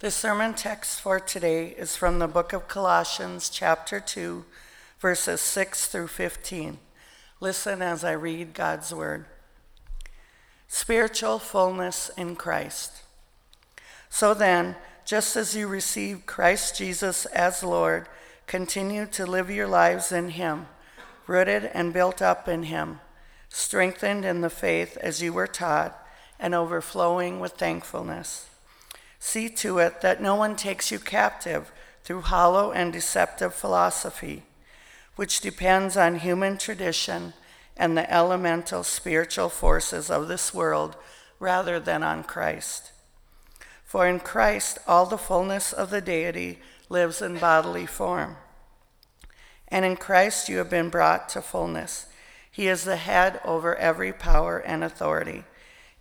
The 0.00 0.10
sermon 0.10 0.54
text 0.54 1.00
for 1.00 1.20
today 1.20 1.68
is 1.68 1.96
from 1.96 2.18
the 2.18 2.26
book 2.26 2.52
of 2.52 2.66
Colossians, 2.66 3.48
chapter 3.48 4.00
2, 4.00 4.44
verses 4.98 5.40
6 5.40 5.86
through 5.86 6.08
15. 6.08 6.78
Listen 7.38 7.80
as 7.80 8.02
I 8.02 8.10
read 8.10 8.54
God's 8.54 8.92
word. 8.92 9.26
Spiritual 10.66 11.38
fullness 11.38 12.10
in 12.16 12.34
Christ. 12.34 13.02
So 14.10 14.34
then, 14.34 14.74
just 15.06 15.36
as 15.36 15.54
you 15.54 15.68
received 15.68 16.26
Christ 16.26 16.76
Jesus 16.76 17.24
as 17.26 17.62
Lord, 17.62 18.08
continue 18.48 19.06
to 19.06 19.24
live 19.24 19.48
your 19.48 19.68
lives 19.68 20.10
in 20.10 20.30
Him, 20.30 20.66
rooted 21.28 21.70
and 21.72 21.92
built 21.92 22.20
up 22.20 22.48
in 22.48 22.64
Him, 22.64 22.98
strengthened 23.48 24.24
in 24.24 24.40
the 24.40 24.50
faith 24.50 24.96
as 24.96 25.22
you 25.22 25.32
were 25.32 25.46
taught, 25.46 25.96
and 26.40 26.52
overflowing 26.52 27.38
with 27.38 27.52
thankfulness. 27.52 28.50
See 29.26 29.48
to 29.48 29.78
it 29.78 30.02
that 30.02 30.20
no 30.20 30.34
one 30.34 30.54
takes 30.54 30.90
you 30.92 30.98
captive 30.98 31.72
through 32.04 32.20
hollow 32.20 32.72
and 32.72 32.92
deceptive 32.92 33.54
philosophy, 33.54 34.42
which 35.16 35.40
depends 35.40 35.96
on 35.96 36.16
human 36.16 36.58
tradition 36.58 37.32
and 37.74 37.96
the 37.96 38.08
elemental 38.12 38.84
spiritual 38.84 39.48
forces 39.48 40.10
of 40.10 40.28
this 40.28 40.52
world 40.52 40.94
rather 41.40 41.80
than 41.80 42.02
on 42.02 42.22
Christ. 42.22 42.92
For 43.86 44.06
in 44.06 44.20
Christ 44.20 44.78
all 44.86 45.06
the 45.06 45.16
fullness 45.16 45.72
of 45.72 45.88
the 45.88 46.02
deity 46.02 46.58
lives 46.90 47.22
in 47.22 47.38
bodily 47.38 47.86
form. 47.86 48.36
And 49.68 49.86
in 49.86 49.96
Christ 49.96 50.50
you 50.50 50.58
have 50.58 50.68
been 50.68 50.90
brought 50.90 51.30
to 51.30 51.40
fullness. 51.40 52.06
He 52.52 52.68
is 52.68 52.84
the 52.84 52.98
head 52.98 53.40
over 53.42 53.74
every 53.74 54.12
power 54.12 54.58
and 54.58 54.84
authority. 54.84 55.44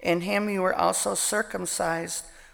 In 0.01 0.21
him 0.21 0.49
you 0.49 0.61
were 0.61 0.75
also 0.75 1.15
circumcised 1.15 2.25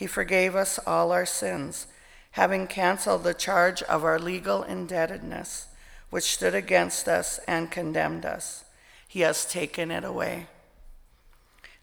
He 0.00 0.06
forgave 0.06 0.56
us 0.56 0.78
all 0.86 1.12
our 1.12 1.26
sins, 1.26 1.86
having 2.30 2.66
canceled 2.66 3.22
the 3.22 3.34
charge 3.34 3.82
of 3.82 4.02
our 4.02 4.18
legal 4.18 4.62
indebtedness, 4.62 5.66
which 6.08 6.24
stood 6.24 6.54
against 6.54 7.06
us 7.06 7.38
and 7.46 7.70
condemned 7.70 8.24
us. 8.24 8.64
He 9.06 9.20
has 9.20 9.44
taken 9.44 9.90
it 9.90 10.02
away, 10.02 10.46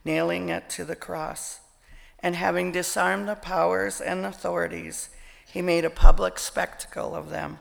nailing 0.03 0.49
it 0.49 0.67
to 0.71 0.83
the 0.83 0.95
cross. 0.95 1.59
And 2.17 2.35
having 2.35 2.71
disarmed 2.71 3.29
the 3.29 3.35
powers 3.35 4.01
and 4.01 4.25
authorities, 4.25 5.09
he 5.45 5.61
made 5.61 5.85
a 5.85 5.91
public 5.91 6.39
spectacle 6.39 7.13
of 7.13 7.29
them, 7.29 7.59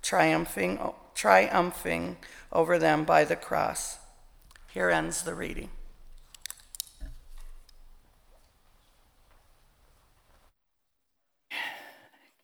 triumphing, 0.00 0.78
triumphing 1.14 2.16
over 2.50 2.78
them 2.78 3.04
by 3.04 3.24
the 3.24 3.36
cross. 3.36 3.98
Here 4.66 4.88
ends 4.88 5.24
the 5.24 5.34
reading. 5.34 5.68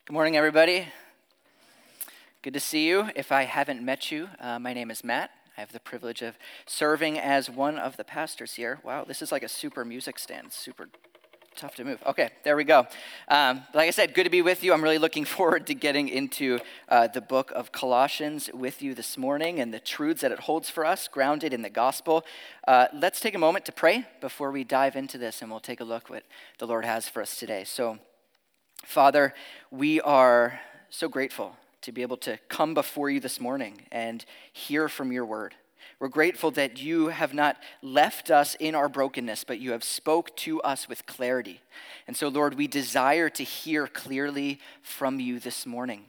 Good 0.07 0.13
morning, 0.13 0.37
everybody. 0.37 0.87
Good 2.43 2.55
to 2.55 2.61
see 2.61 2.87
you. 2.87 3.11
If 3.17 3.33
I 3.33 3.43
haven't 3.43 3.83
met 3.83 4.13
you, 4.13 4.29
uh, 4.39 4.57
my 4.57 4.73
name 4.73 4.89
is 4.93 5.03
Matt. 5.03 5.33
I 5.57 5.61
have 5.61 5.73
the 5.73 5.81
privilege 5.81 6.23
of 6.23 6.39
serving 6.65 7.19
as 7.19 7.51
one 7.51 7.77
of 7.77 7.97
the 7.97 8.05
pastors 8.05 8.55
here. 8.55 8.79
Wow, 8.85 9.03
this 9.03 9.21
is 9.21 9.33
like 9.33 9.43
a 9.43 9.49
super 9.49 9.85
music 9.85 10.21
stand. 10.21 10.53
Super 10.53 10.91
tough 11.57 11.75
to 11.75 11.85
move. 11.85 12.01
Okay, 12.07 12.31
there 12.45 12.55
we 12.55 12.63
go. 12.63 12.87
Um, 13.27 13.65
like 13.75 13.89
I 13.89 13.91
said, 13.91 14.15
good 14.15 14.23
to 14.23 14.31
be 14.31 14.43
with 14.43 14.63
you. 14.63 14.73
I'm 14.73 14.81
really 14.81 14.99
looking 14.99 15.25
forward 15.37 15.67
to 15.67 15.75
getting 15.75 16.09
into 16.09 16.61
uh, 16.89 17.09
the 17.09 17.21
book 17.21 17.51
of 17.51 17.73
Colossians 17.73 18.49
with 18.55 18.83
you 18.83 18.95
this 18.95 19.19
morning 19.19 19.59
and 19.59 19.75
the 19.75 19.81
truths 19.81 20.21
that 20.21 20.31
it 20.31 20.39
holds 20.39 20.71
for 20.71 20.87
us, 20.87 21.09
grounded 21.09 21.53
in 21.53 21.63
the 21.63 21.69
gospel. 21.69 22.25
Uh, 22.69 22.87
let's 22.95 23.19
take 23.19 23.35
a 23.35 23.41
moment 23.41 23.65
to 23.65 23.73
pray 23.73 24.07
before 24.21 24.53
we 24.53 24.63
dive 24.63 24.95
into 24.95 25.19
this, 25.19 25.43
and 25.43 25.51
we'll 25.51 25.59
take 25.59 25.81
a 25.81 25.85
look 25.85 26.09
what 26.09 26.23
the 26.59 26.67
Lord 26.69 26.85
has 26.85 27.09
for 27.09 27.23
us 27.23 27.37
today. 27.37 27.65
So, 27.65 27.99
Father, 28.87 29.35
we 29.73 30.01
are 30.01 30.61
so 30.91 31.09
grateful 31.09 31.57
to 31.83 31.91
be 31.91 32.03
able 32.03 32.17
to 32.19 32.39
come 32.49 32.73
before 32.73 33.11
you 33.11 33.19
this 33.19 33.41
morning 33.41 33.83
and 33.91 34.25
hear 34.53 34.89
from 34.89 35.11
your 35.11 35.27
word. 35.27 35.57
We're 35.99 36.07
grateful 36.07 36.53
that 36.53 36.81
you 36.81 37.09
have 37.09 37.35
not 37.35 37.57
left 37.83 38.31
us 38.31 38.55
in 38.61 38.77
our 38.77 38.89
brokenness, 38.89 39.43
but 39.43 39.59
you 39.59 39.73
have 39.73 39.83
spoke 39.83 40.37
to 40.39 40.63
us 40.63 40.89
with 40.89 41.05
clarity. 41.05 41.61
And 42.07 42.17
so, 42.17 42.29
Lord, 42.29 42.55
we 42.55 42.69
desire 42.69 43.29
to 43.31 43.43
hear 43.43 43.89
clearly 43.89 44.61
from 44.83 45.19
you 45.19 45.41
this 45.41 45.67
morning. 45.67 46.05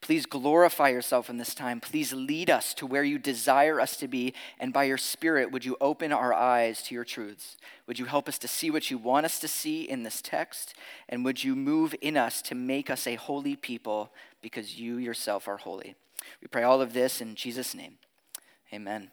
Please 0.00 0.26
glorify 0.26 0.88
yourself 0.90 1.28
in 1.28 1.38
this 1.38 1.54
time. 1.54 1.80
Please 1.80 2.12
lead 2.12 2.50
us 2.50 2.72
to 2.74 2.86
where 2.86 3.02
you 3.02 3.18
desire 3.18 3.80
us 3.80 3.96
to 3.96 4.06
be. 4.06 4.32
And 4.58 4.72
by 4.72 4.84
your 4.84 4.96
Spirit, 4.96 5.50
would 5.50 5.64
you 5.64 5.76
open 5.80 6.12
our 6.12 6.32
eyes 6.32 6.82
to 6.84 6.94
your 6.94 7.04
truths? 7.04 7.56
Would 7.86 7.98
you 7.98 8.04
help 8.04 8.28
us 8.28 8.38
to 8.38 8.48
see 8.48 8.70
what 8.70 8.90
you 8.90 8.98
want 8.98 9.26
us 9.26 9.40
to 9.40 9.48
see 9.48 9.82
in 9.82 10.04
this 10.04 10.22
text? 10.22 10.74
And 11.08 11.24
would 11.24 11.42
you 11.42 11.56
move 11.56 11.94
in 12.00 12.16
us 12.16 12.40
to 12.42 12.54
make 12.54 12.90
us 12.90 13.06
a 13.06 13.16
holy 13.16 13.56
people 13.56 14.12
because 14.40 14.78
you 14.78 14.98
yourself 14.98 15.48
are 15.48 15.56
holy? 15.56 15.96
We 16.40 16.48
pray 16.48 16.62
all 16.62 16.80
of 16.80 16.92
this 16.92 17.20
in 17.20 17.34
Jesus' 17.34 17.74
name. 17.74 17.98
Amen. 18.72 19.10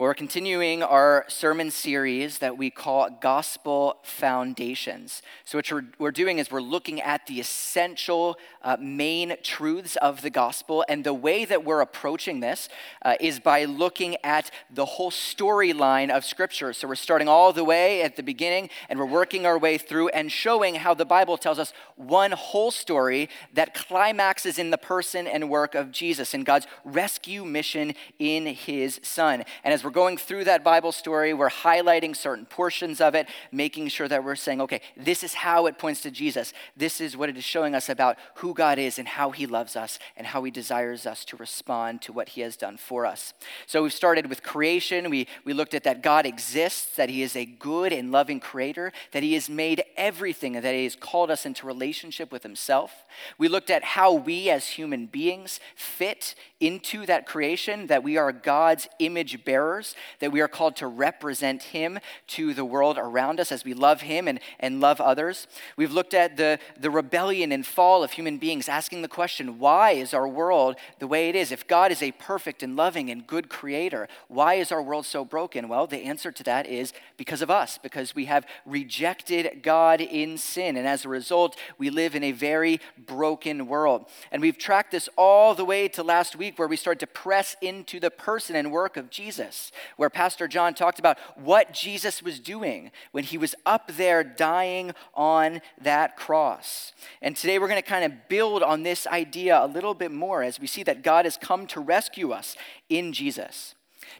We're 0.00 0.14
continuing 0.14 0.84
our 0.84 1.24
sermon 1.26 1.72
series 1.72 2.38
that 2.38 2.56
we 2.56 2.70
call 2.70 3.10
Gospel 3.20 3.96
Foundations. 4.04 5.22
So, 5.44 5.58
what 5.58 5.84
we're 5.98 6.12
doing 6.12 6.38
is 6.38 6.52
we're 6.52 6.60
looking 6.60 7.00
at 7.00 7.26
the 7.26 7.40
essential 7.40 8.38
uh, 8.62 8.76
main 8.80 9.34
truths 9.42 9.96
of 9.96 10.22
the 10.22 10.30
gospel. 10.30 10.84
And 10.88 11.02
the 11.02 11.12
way 11.12 11.44
that 11.44 11.64
we're 11.64 11.80
approaching 11.80 12.38
this 12.38 12.68
uh, 13.04 13.16
is 13.18 13.40
by 13.40 13.64
looking 13.64 14.16
at 14.22 14.52
the 14.70 14.84
whole 14.84 15.10
storyline 15.10 16.10
of 16.10 16.24
Scripture. 16.24 16.72
So, 16.72 16.86
we're 16.86 16.94
starting 16.94 17.26
all 17.26 17.52
the 17.52 17.64
way 17.64 18.02
at 18.02 18.14
the 18.14 18.22
beginning 18.22 18.70
and 18.88 19.00
we're 19.00 19.04
working 19.04 19.46
our 19.46 19.58
way 19.58 19.78
through 19.78 20.10
and 20.10 20.30
showing 20.30 20.76
how 20.76 20.94
the 20.94 21.06
Bible 21.06 21.36
tells 21.36 21.58
us 21.58 21.72
one 21.96 22.30
whole 22.30 22.70
story 22.70 23.28
that 23.52 23.74
climaxes 23.74 24.60
in 24.60 24.70
the 24.70 24.78
person 24.78 25.26
and 25.26 25.50
work 25.50 25.74
of 25.74 25.90
Jesus 25.90 26.34
and 26.34 26.46
God's 26.46 26.68
rescue 26.84 27.44
mission 27.44 27.94
in 28.20 28.46
his 28.46 29.00
Son. 29.02 29.42
And 29.64 29.74
as 29.74 29.87
we're 29.88 29.92
going 29.92 30.18
through 30.18 30.44
that 30.44 30.62
Bible 30.62 30.92
story, 30.92 31.32
we're 31.32 31.48
highlighting 31.48 32.14
certain 32.14 32.44
portions 32.44 33.00
of 33.00 33.14
it, 33.14 33.26
making 33.50 33.88
sure 33.88 34.06
that 34.06 34.22
we're 34.22 34.36
saying, 34.36 34.60
okay, 34.60 34.82
this 34.98 35.24
is 35.24 35.32
how 35.32 35.64
it 35.64 35.78
points 35.78 36.02
to 36.02 36.10
Jesus. 36.10 36.52
This 36.76 37.00
is 37.00 37.16
what 37.16 37.30
it 37.30 37.38
is 37.38 37.44
showing 37.44 37.74
us 37.74 37.88
about 37.88 38.18
who 38.34 38.52
God 38.52 38.78
is 38.78 38.98
and 38.98 39.08
how 39.08 39.30
he 39.30 39.46
loves 39.46 39.76
us 39.76 39.98
and 40.14 40.26
how 40.26 40.44
he 40.44 40.50
desires 40.50 41.06
us 41.06 41.24
to 41.24 41.38
respond 41.38 42.02
to 42.02 42.12
what 42.12 42.28
he 42.28 42.42
has 42.42 42.54
done 42.54 42.76
for 42.76 43.06
us. 43.06 43.32
So 43.66 43.82
we've 43.82 43.90
started 43.90 44.26
with 44.26 44.42
creation. 44.42 45.08
We, 45.08 45.26
we 45.46 45.54
looked 45.54 45.72
at 45.72 45.84
that 45.84 46.02
God 46.02 46.26
exists, 46.26 46.94
that 46.96 47.08
he 47.08 47.22
is 47.22 47.34
a 47.34 47.46
good 47.46 47.90
and 47.90 48.12
loving 48.12 48.40
creator, 48.40 48.92
that 49.12 49.22
he 49.22 49.32
has 49.32 49.48
made 49.48 49.82
everything, 49.96 50.52
that 50.52 50.74
he 50.74 50.84
has 50.84 50.96
called 50.96 51.30
us 51.30 51.46
into 51.46 51.66
relationship 51.66 52.30
with 52.30 52.42
himself. 52.42 53.06
We 53.38 53.48
looked 53.48 53.70
at 53.70 53.84
how 53.84 54.12
we 54.12 54.50
as 54.50 54.66
human 54.66 55.06
beings 55.06 55.60
fit 55.74 56.34
into 56.60 57.06
that 57.06 57.24
creation, 57.24 57.86
that 57.86 58.02
we 58.02 58.18
are 58.18 58.32
God's 58.32 58.86
image 58.98 59.46
bearers, 59.46 59.77
that 60.18 60.32
we 60.32 60.40
are 60.40 60.48
called 60.48 60.76
to 60.76 60.86
represent 60.86 61.62
Him 61.64 61.98
to 62.28 62.54
the 62.54 62.64
world 62.64 62.98
around 62.98 63.40
us 63.40 63.52
as 63.52 63.64
we 63.64 63.74
love 63.74 64.02
Him 64.02 64.28
and, 64.28 64.40
and 64.60 64.80
love 64.80 65.00
others. 65.00 65.46
We've 65.76 65.92
looked 65.92 66.14
at 66.14 66.36
the, 66.36 66.58
the 66.78 66.90
rebellion 66.90 67.52
and 67.52 67.66
fall 67.66 68.02
of 68.02 68.12
human 68.12 68.38
beings, 68.38 68.68
asking 68.68 69.02
the 69.02 69.08
question 69.08 69.58
why 69.58 69.92
is 69.92 70.14
our 70.14 70.28
world 70.28 70.76
the 70.98 71.06
way 71.06 71.28
it 71.28 71.36
is? 71.36 71.52
If 71.52 71.66
God 71.66 71.92
is 71.92 72.02
a 72.02 72.12
perfect 72.12 72.62
and 72.62 72.76
loving 72.76 73.10
and 73.10 73.26
good 73.26 73.48
creator, 73.48 74.08
why 74.28 74.54
is 74.54 74.72
our 74.72 74.82
world 74.82 75.06
so 75.06 75.24
broken? 75.24 75.68
Well, 75.68 75.86
the 75.86 76.04
answer 76.04 76.32
to 76.32 76.42
that 76.44 76.66
is 76.66 76.92
because 77.16 77.42
of 77.42 77.50
us, 77.50 77.78
because 77.78 78.14
we 78.14 78.26
have 78.26 78.46
rejected 78.66 79.62
God 79.62 80.00
in 80.00 80.38
sin. 80.38 80.76
And 80.76 80.86
as 80.86 81.04
a 81.04 81.08
result, 81.08 81.56
we 81.78 81.90
live 81.90 82.14
in 82.14 82.24
a 82.24 82.32
very 82.32 82.80
broken 82.96 83.66
world. 83.66 84.06
And 84.30 84.42
we've 84.42 84.58
tracked 84.58 84.92
this 84.92 85.08
all 85.16 85.54
the 85.54 85.64
way 85.64 85.88
to 85.88 86.02
last 86.02 86.36
week 86.36 86.58
where 86.58 86.68
we 86.68 86.76
started 86.76 87.00
to 87.00 87.06
press 87.06 87.56
into 87.60 88.00
the 88.00 88.10
person 88.10 88.56
and 88.56 88.72
work 88.72 88.96
of 88.96 89.10
Jesus, 89.10 89.67
where 89.96 90.10
Pastor 90.10 90.48
John 90.48 90.74
talked 90.74 90.98
about 90.98 91.18
what 91.36 91.72
Jesus 91.72 92.22
was 92.22 92.40
doing 92.40 92.90
when 93.12 93.24
he 93.24 93.38
was 93.38 93.54
up 93.66 93.92
there 93.96 94.22
dying 94.22 94.92
on 95.14 95.60
that 95.80 96.16
cross. 96.16 96.92
And 97.22 97.36
today 97.36 97.58
we're 97.58 97.68
going 97.68 97.82
to 97.82 97.88
kind 97.88 98.04
of 98.04 98.28
build 98.28 98.62
on 98.62 98.82
this 98.82 99.06
idea 99.06 99.62
a 99.62 99.66
little 99.66 99.94
bit 99.94 100.12
more 100.12 100.42
as 100.42 100.60
we 100.60 100.66
see 100.66 100.82
that 100.84 101.02
God 101.02 101.24
has 101.24 101.36
come 101.36 101.66
to 101.68 101.80
rescue 101.80 102.32
us 102.32 102.56
in 102.88 103.12
Jesus. 103.12 103.74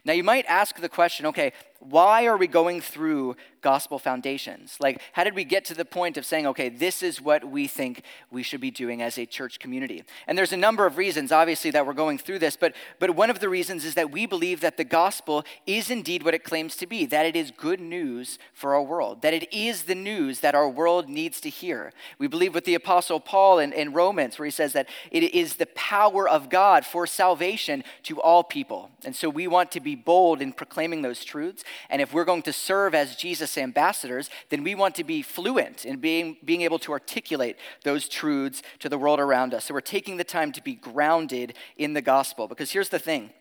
Now, 0.05 0.13
you 0.13 0.23
might 0.23 0.45
ask 0.45 0.79
the 0.79 0.89
question 0.89 1.25
okay, 1.27 1.53
why 1.79 2.25
are 2.25 2.37
we 2.37 2.47
going 2.47 2.81
through 2.81 3.35
gospel 3.61 3.99
foundations? 3.99 4.77
Like, 4.79 5.01
how 5.13 5.23
did 5.23 5.35
we 5.35 5.43
get 5.43 5.65
to 5.65 5.73
the 5.73 5.85
point 5.85 6.17
of 6.17 6.25
saying, 6.25 6.47
okay, 6.47 6.69
this 6.69 7.01
is 7.01 7.21
what 7.21 7.49
we 7.49 7.67
think 7.67 8.03
we 8.31 8.43
should 8.43 8.61
be 8.61 8.71
doing 8.71 9.01
as 9.01 9.17
a 9.17 9.25
church 9.25 9.59
community? 9.59 10.03
And 10.27 10.37
there's 10.37 10.53
a 10.53 10.57
number 10.57 10.85
of 10.85 10.97
reasons, 10.97 11.31
obviously, 11.31 11.71
that 11.71 11.85
we're 11.85 11.93
going 11.93 12.17
through 12.17 12.39
this, 12.39 12.55
but, 12.55 12.75
but 12.99 13.15
one 13.15 13.29
of 13.29 13.39
the 13.39 13.49
reasons 13.49 13.85
is 13.85 13.95
that 13.95 14.11
we 14.11 14.25
believe 14.25 14.61
that 14.61 14.77
the 14.77 14.83
gospel 14.83 15.45
is 15.65 15.89
indeed 15.89 16.23
what 16.23 16.33
it 16.33 16.43
claims 16.43 16.75
to 16.77 16.87
be, 16.87 17.05
that 17.05 17.25
it 17.25 17.35
is 17.35 17.51
good 17.51 17.79
news 17.79 18.39
for 18.53 18.75
our 18.75 18.83
world, 18.83 19.21
that 19.21 19.33
it 19.33 19.51
is 19.53 19.83
the 19.83 19.95
news 19.95 20.41
that 20.41 20.55
our 20.55 20.69
world 20.69 21.07
needs 21.09 21.41
to 21.41 21.49
hear. 21.49 21.93
We 22.17 22.27
believe 22.27 22.53
with 22.53 22.65
the 22.65 22.75
Apostle 22.75 23.19
Paul 23.19 23.59
in, 23.59 23.73
in 23.73 23.93
Romans, 23.93 24.37
where 24.37 24.45
he 24.45 24.51
says 24.51 24.73
that 24.73 24.89
it 25.11 25.23
is 25.33 25.55
the 25.55 25.65
power 25.67 26.27
of 26.27 26.49
God 26.49 26.85
for 26.85 27.07
salvation 27.07 27.83
to 28.03 28.21
all 28.21 28.43
people. 28.43 28.91
And 29.05 29.15
so 29.15 29.29
we 29.29 29.47
want 29.47 29.71
to 29.71 29.79
be 29.79 29.95
bold 29.95 30.41
in 30.41 30.51
proclaiming 30.53 31.01
those 31.01 31.23
truths. 31.23 31.63
And 31.89 32.01
if 32.01 32.13
we're 32.13 32.25
going 32.25 32.41
to 32.43 32.53
serve 32.53 32.95
as 32.95 33.15
Jesus 33.15 33.57
ambassadors, 33.57 34.29
then 34.49 34.63
we 34.63 34.75
want 34.75 34.95
to 34.95 35.03
be 35.03 35.21
fluent 35.21 35.85
in 35.85 35.99
being, 35.99 36.37
being 36.43 36.61
able 36.61 36.79
to 36.79 36.91
articulate 36.91 37.57
those 37.83 38.07
truths 38.07 38.61
to 38.79 38.89
the 38.89 38.97
world 38.97 39.19
around 39.19 39.53
us. 39.53 39.65
So 39.65 39.73
we're 39.73 39.81
taking 39.81 40.17
the 40.17 40.23
time 40.23 40.51
to 40.53 40.63
be 40.63 40.75
grounded 40.75 41.53
in 41.77 41.93
the 41.93 42.01
gospel. 42.01 42.47
Because 42.47 42.71
here's 42.71 42.89
the 42.89 42.99
thing 42.99 43.31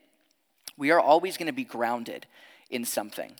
we 0.76 0.90
are 0.90 1.00
always 1.00 1.36
going 1.36 1.46
to 1.46 1.52
be 1.52 1.64
grounded 1.64 2.26
in 2.70 2.84
something. 2.84 3.32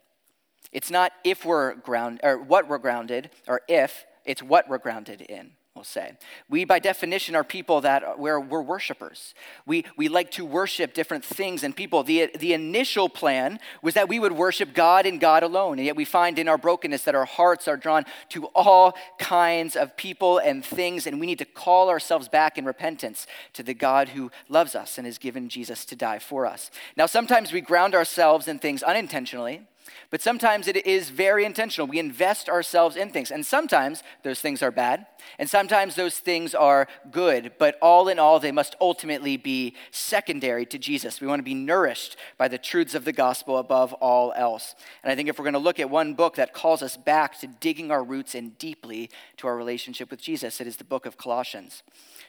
It's 0.73 0.91
not 0.91 1.13
if 1.25 1.45
we're 1.45 1.75
ground 1.75 2.21
or 2.23 2.39
what 2.39 2.69
we're 2.69 2.79
grounded 2.79 3.31
or 3.47 3.63
if, 3.69 4.05
it's 4.25 4.43
what 4.43 4.69
we're 4.69 4.79
grounded 4.79 5.23
in 5.23 5.53
we'll 5.79 5.85
say. 5.85 6.15
We, 6.49 6.65
by 6.65 6.81
definition, 6.81 7.37
are 7.37 7.45
people 7.45 7.83
that 7.83 8.19
we're, 8.19 8.41
we're 8.41 8.63
worshipers. 8.63 9.33
We, 9.65 9.85
we 9.97 10.09
like 10.09 10.33
to 10.33 10.45
worship 10.45 10.93
different 10.93 11.25
things 11.25 11.63
and 11.63 11.75
people. 11.75 12.03
The, 12.03 12.33
the 12.37 12.53
initial 12.53 13.09
plan 13.09 13.61
was 13.81 13.95
that 13.95 14.09
we 14.09 14.19
would 14.19 14.33
worship 14.33 14.75
God 14.75 15.07
and 15.07 15.21
God 15.21 15.45
alone. 15.45 15.79
And 15.79 15.87
yet 15.87 15.95
we 15.95 16.05
find 16.05 16.37
in 16.37 16.49
our 16.49 16.59
brokenness 16.59 17.05
that 17.05 17.15
our 17.15 17.27
hearts 17.27 17.69
are 17.69 17.77
drawn 17.77 18.07
to 18.31 18.47
all 18.57 18.95
kinds 19.21 19.77
of 19.77 19.97
people 19.97 20.39
and 20.39 20.65
things. 20.65 21.07
And 21.07 21.21
we 21.21 21.27
need 21.27 21.39
to 21.39 21.45
call 21.45 21.91
ourselves 21.91 22.29
back 22.29 22.59
in 22.59 22.65
repentance 22.65 23.29
to 23.53 23.63
the 23.63 23.75
God 23.75 24.09
who 24.09 24.33
loves 24.49 24.75
us 24.75 24.99
and 24.99 25.07
has 25.07 25.17
given 25.17 25.49
Jesus 25.49 25.85
to 25.85 25.95
die 25.95 26.19
for 26.19 26.45
us. 26.45 26.73
Now, 26.97 27.07
sometimes 27.07 27.53
we 27.53 27.61
ground 27.61 27.95
ourselves 27.95 28.49
in 28.49 28.59
things 28.59 28.83
unintentionally. 28.83 29.69
But 30.11 30.23
sometimes 30.23 30.69
it 30.69 30.87
is 30.87 31.11
very 31.11 31.45
intentional. 31.45 31.87
We 31.87 31.99
invest 31.99 32.49
ourselves 32.49 32.97
in 32.97 33.11
things. 33.11 33.31
And 33.31 33.45
sometimes 33.45 34.03
those 34.23 34.41
things 34.41 34.63
are 34.63 34.71
bad, 34.71 35.07
and 35.39 35.49
sometimes 35.49 35.95
those 35.95 36.19
things 36.19 36.55
are 36.55 36.89
good. 37.11 37.53
But 37.59 37.77
all 37.83 38.09
in 38.09 38.19
all, 38.19 38.41
they 38.41 38.53
must 38.53 38.77
ultimately 38.81 39.37
be 39.37 39.75
secondary 39.91 40.67
to 40.67 40.79
Jesus. 40.79 41.21
We 41.21 41.27
want 41.27 41.41
to 41.41 41.45
be 41.45 41.55
nourished 41.55 42.17
by 42.37 42.49
the 42.49 42.59
truths 42.59 42.95
of 42.95 43.05
the 43.05 43.13
gospel 43.13 43.59
above 43.59 43.93
all 43.95 44.33
else. 44.37 44.75
And 45.03 45.13
I 45.13 45.15
think 45.15 45.29
if 45.29 45.39
we're 45.39 45.45
going 45.45 45.53
to 45.53 45.59
look 45.59 45.81
at 45.81 45.91
one 45.91 46.15
book 46.15 46.37
that 46.37 46.53
calls 46.53 46.83
us 46.83 46.97
back 46.97 47.39
to 47.41 47.47
digging 47.47 47.91
our 47.91 48.03
roots 48.03 48.35
in 48.35 48.51
deeply 48.51 49.11
to 49.39 49.47
our 49.47 49.57
relationship 49.57 50.11
with 50.11 50.21
Jesus, 50.21 50.61
it 50.61 50.67
is 50.67 50.77
the 50.77 50.85
book 50.85 51.07
of 51.07 51.17
Colossians. 51.17 51.83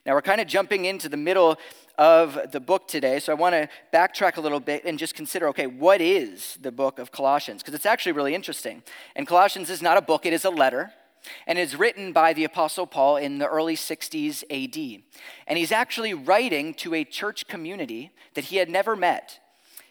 Now, 0.05 0.13
we're 0.13 0.21
kind 0.21 0.41
of 0.41 0.47
jumping 0.47 0.85
into 0.85 1.09
the 1.09 1.17
middle 1.17 1.57
of 1.97 2.51
the 2.51 2.59
book 2.61 2.87
today, 2.87 3.19
so 3.19 3.33
I 3.33 3.35
want 3.35 3.53
to 3.53 3.67
backtrack 3.93 4.37
a 4.37 4.41
little 4.41 4.61
bit 4.61 4.85
and 4.85 4.97
just 4.97 5.15
consider 5.15 5.49
okay, 5.49 5.67
what 5.67 5.99
is 5.99 6.57
the 6.61 6.71
book 6.71 6.97
of 6.97 7.11
Colossians? 7.11 7.48
Because 7.57 7.73
it's 7.73 7.85
actually 7.85 8.11
really 8.11 8.35
interesting. 8.35 8.83
And 9.15 9.27
Colossians 9.27 9.69
is 9.69 9.81
not 9.81 9.97
a 9.97 10.01
book, 10.01 10.25
it 10.25 10.33
is 10.33 10.45
a 10.45 10.49
letter. 10.49 10.91
And 11.47 11.59
it's 11.59 11.75
written 11.75 12.13
by 12.13 12.31
the 12.33 12.45
Apostle 12.45 12.87
Paul 12.87 13.17
in 13.17 13.39
the 13.39 13.47
early 13.47 13.75
60s 13.75 14.43
AD. 14.49 15.03
And 15.47 15.57
he's 15.57 15.71
actually 15.71 16.13
writing 16.13 16.73
to 16.75 16.93
a 16.93 17.03
church 17.03 17.47
community 17.47 18.11
that 18.35 18.45
he 18.45 18.57
had 18.57 18.69
never 18.69 18.95
met. 18.95 19.39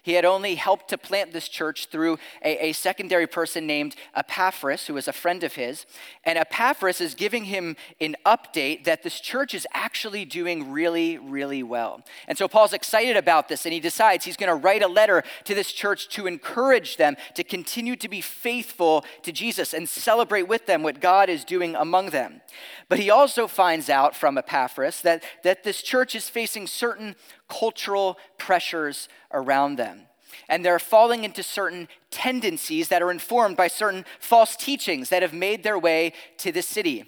He 0.01 0.13
had 0.13 0.25
only 0.25 0.55
helped 0.55 0.89
to 0.89 0.97
plant 0.97 1.33
this 1.33 1.47
church 1.47 1.87
through 1.87 2.17
a, 2.43 2.69
a, 2.69 2.73
secondary 2.73 3.27
person 3.27 3.67
named 3.67 3.95
Epaphras, 4.15 4.87
who 4.87 4.93
was 4.93 5.07
a 5.07 5.13
friend 5.13 5.43
of 5.43 5.55
his. 5.55 5.85
And 6.23 6.37
Epaphras 6.37 7.01
is 7.01 7.15
giving 7.15 7.45
him 7.45 7.75
an 7.99 8.15
update 8.25 8.85
that 8.85 9.03
this 9.03 9.19
church 9.19 9.53
is 9.53 9.67
actually 9.73 10.25
doing 10.25 10.71
really, 10.71 11.17
really 11.17 11.63
well. 11.63 12.03
And 12.27 12.37
so 12.37 12.47
Paul's 12.47 12.73
excited 12.73 13.17
about 13.17 13.49
this, 13.49 13.65
and 13.65 13.73
he 13.73 13.79
decides 13.79 14.25
he's 14.25 14.37
going 14.37 14.49
to 14.49 14.55
write 14.55 14.83
a 14.83 14.87
letter 14.87 15.23
to 15.45 15.55
this 15.55 15.71
church 15.71 16.09
to 16.09 16.27
encourage 16.27 16.97
them 16.97 17.17
to 17.35 17.43
continue 17.43 17.95
to 17.97 18.07
be 18.07 18.21
faithful 18.21 19.05
to 19.23 19.31
Jesus 19.31 19.73
and 19.73 19.87
celebrate 19.87 20.43
with 20.43 20.65
them 20.65 20.83
what 20.83 21.01
God 21.01 21.29
is 21.29 21.43
doing 21.43 21.75
among 21.75 22.11
them. 22.11 22.41
But 22.87 22.99
he 22.99 23.09
also 23.09 23.47
finds 23.47 23.89
out 23.89 24.15
from 24.15 24.37
Epaphras 24.37 25.01
that, 25.01 25.23
that 25.43 25.63
this 25.63 25.81
church 25.81 26.15
is 26.15 26.29
facing 26.29 26.67
certain 26.67 27.15
cultural 27.49 28.17
pressures 28.37 29.09
around 29.31 29.75
them. 29.75 30.01
And 30.47 30.63
they're 30.63 30.79
falling 30.79 31.23
into 31.23 31.43
certain 31.43 31.87
tendencies 32.11 32.87
that 32.87 33.01
are 33.01 33.11
informed 33.11 33.57
by 33.57 33.67
certain 33.67 34.05
false 34.19 34.55
teachings 34.55 35.09
that 35.09 35.21
have 35.21 35.33
made 35.33 35.63
their 35.63 35.77
way 35.77 36.13
to 36.37 36.51
the 36.51 36.61
city. 36.61 37.05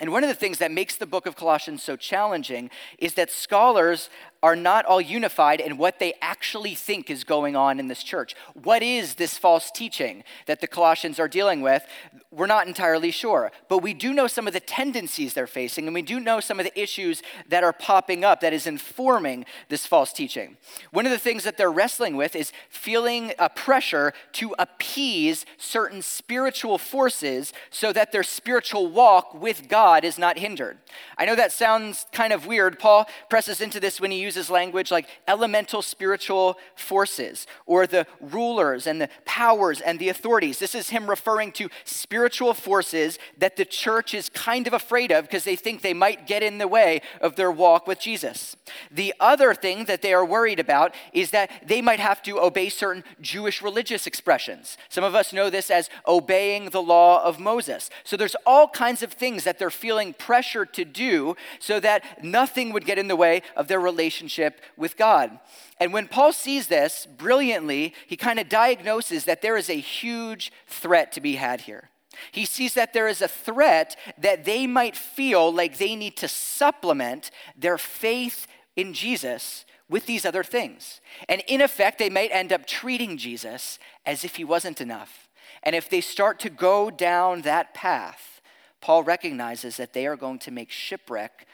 And 0.00 0.10
one 0.10 0.24
of 0.24 0.28
the 0.28 0.34
things 0.34 0.58
that 0.58 0.72
makes 0.72 0.96
the 0.96 1.06
book 1.06 1.24
of 1.24 1.36
Colossians 1.36 1.82
so 1.82 1.96
challenging 1.96 2.68
is 2.98 3.14
that 3.14 3.30
scholars 3.30 4.10
are 4.44 4.54
not 4.54 4.84
all 4.84 5.00
unified 5.00 5.58
in 5.58 5.78
what 5.78 5.98
they 5.98 6.12
actually 6.20 6.74
think 6.74 7.08
is 7.08 7.24
going 7.24 7.56
on 7.56 7.80
in 7.80 7.88
this 7.88 8.02
church. 8.02 8.36
What 8.52 8.82
is 8.82 9.14
this 9.14 9.38
false 9.38 9.70
teaching 9.70 10.22
that 10.44 10.60
the 10.60 10.66
Colossians 10.66 11.18
are 11.18 11.28
dealing 11.28 11.62
with? 11.62 11.82
We're 12.30 12.46
not 12.46 12.66
entirely 12.66 13.10
sure. 13.10 13.52
But 13.70 13.78
we 13.78 13.94
do 13.94 14.12
know 14.12 14.26
some 14.26 14.46
of 14.46 14.52
the 14.52 14.60
tendencies 14.60 15.32
they're 15.32 15.46
facing, 15.46 15.86
and 15.86 15.94
we 15.94 16.02
do 16.02 16.20
know 16.20 16.40
some 16.40 16.60
of 16.60 16.66
the 16.66 16.78
issues 16.78 17.22
that 17.48 17.64
are 17.64 17.72
popping 17.72 18.22
up 18.22 18.42
that 18.42 18.52
is 18.52 18.66
informing 18.66 19.46
this 19.70 19.86
false 19.86 20.12
teaching. 20.12 20.58
One 20.90 21.06
of 21.06 21.12
the 21.12 21.18
things 21.18 21.44
that 21.44 21.56
they're 21.56 21.72
wrestling 21.72 22.14
with 22.14 22.36
is 22.36 22.52
feeling 22.68 23.32
a 23.38 23.48
pressure 23.48 24.12
to 24.32 24.54
appease 24.58 25.46
certain 25.56 26.02
spiritual 26.02 26.76
forces 26.76 27.54
so 27.70 27.94
that 27.94 28.12
their 28.12 28.22
spiritual 28.22 28.88
walk 28.88 29.32
with 29.32 29.70
God 29.70 30.04
is 30.04 30.18
not 30.18 30.38
hindered. 30.38 30.76
I 31.16 31.24
know 31.24 31.34
that 31.34 31.50
sounds 31.50 32.04
kind 32.12 32.34
of 32.34 32.46
weird. 32.46 32.78
Paul 32.78 33.08
presses 33.30 33.62
into 33.62 33.80
this 33.80 34.02
when 34.02 34.10
he 34.10 34.20
uses 34.20 34.33
uses 34.34 34.50
language 34.50 34.90
like 34.90 35.08
elemental 35.28 35.82
spiritual 35.82 36.58
forces 36.74 37.46
or 37.66 37.86
the 37.86 38.06
rulers 38.20 38.86
and 38.86 39.00
the 39.00 39.08
powers 39.24 39.80
and 39.80 39.98
the 39.98 40.08
authorities. 40.08 40.58
This 40.58 40.74
is 40.74 40.90
him 40.90 41.08
referring 41.08 41.52
to 41.52 41.68
spiritual 41.84 42.54
forces 42.54 43.18
that 43.38 43.56
the 43.56 43.64
church 43.64 44.14
is 44.14 44.28
kind 44.28 44.66
of 44.66 44.72
afraid 44.72 45.12
of 45.12 45.24
because 45.24 45.44
they 45.44 45.56
think 45.56 45.82
they 45.82 45.94
might 45.94 46.26
get 46.26 46.42
in 46.42 46.58
the 46.58 46.68
way 46.68 47.00
of 47.20 47.36
their 47.36 47.50
walk 47.50 47.86
with 47.86 48.00
Jesus. 48.00 48.56
The 48.90 49.14
other 49.20 49.54
thing 49.54 49.84
that 49.84 50.02
they 50.02 50.12
are 50.12 50.24
worried 50.24 50.60
about 50.60 50.94
is 51.12 51.30
that 51.30 51.50
they 51.64 51.80
might 51.80 52.00
have 52.00 52.22
to 52.24 52.40
obey 52.40 52.68
certain 52.68 53.04
Jewish 53.20 53.62
religious 53.62 54.06
expressions. 54.06 54.76
Some 54.88 55.04
of 55.04 55.14
us 55.14 55.32
know 55.32 55.48
this 55.50 55.70
as 55.70 55.90
obeying 56.06 56.70
the 56.70 56.82
law 56.82 57.22
of 57.22 57.38
Moses. 57.38 57.90
So 58.02 58.16
there's 58.16 58.36
all 58.46 58.68
kinds 58.68 59.02
of 59.02 59.12
things 59.12 59.44
that 59.44 59.58
they're 59.58 59.70
feeling 59.70 60.12
pressure 60.12 60.66
to 60.66 60.84
do 60.84 61.36
so 61.58 61.78
that 61.80 62.24
nothing 62.24 62.72
would 62.72 62.84
get 62.84 62.98
in 62.98 63.08
the 63.08 63.16
way 63.16 63.42
of 63.56 63.68
their 63.68 63.80
relationship 63.80 64.23
relationship 64.24 64.60
with 64.76 64.96
God. 64.96 65.38
And 65.80 65.92
when 65.92 66.08
Paul 66.08 66.32
sees 66.32 66.68
this 66.68 67.06
brilliantly, 67.06 67.94
he 68.06 68.16
kind 68.16 68.38
of 68.38 68.48
diagnoses 68.48 69.24
that 69.24 69.42
there 69.42 69.56
is 69.56 69.68
a 69.68 69.74
huge 69.74 70.52
threat 70.66 71.12
to 71.12 71.20
be 71.20 71.36
had 71.36 71.62
here. 71.62 71.90
He 72.32 72.46
sees 72.46 72.74
that 72.74 72.92
there 72.92 73.08
is 73.08 73.20
a 73.20 73.28
threat 73.28 73.96
that 74.18 74.44
they 74.44 74.66
might 74.66 74.96
feel 74.96 75.52
like 75.52 75.76
they 75.78 75.96
need 75.96 76.16
to 76.18 76.28
supplement 76.28 77.30
their 77.56 77.76
faith 77.78 78.46
in 78.76 78.94
Jesus 78.94 79.64
with 79.88 80.06
these 80.06 80.24
other 80.24 80.44
things. 80.44 81.00
And 81.28 81.42
in 81.46 81.60
effect, 81.60 81.98
they 81.98 82.10
might 82.10 82.30
end 82.32 82.52
up 82.52 82.66
treating 82.66 83.18
Jesus 83.18 83.78
as 84.06 84.24
if 84.24 84.36
he 84.36 84.44
wasn't 84.44 84.80
enough. 84.80 85.28
And 85.62 85.74
if 85.74 85.88
they 85.90 86.00
start 86.00 86.38
to 86.40 86.50
go 86.50 86.90
down 86.90 87.42
that 87.42 87.74
path, 87.74 88.40
Paul 88.80 89.02
recognizes 89.02 89.76
that 89.76 89.92
they 89.92 90.06
are 90.06 90.16
going 90.16 90.38
to 90.40 90.50
make 90.50 90.70
shipwreck 90.70 91.46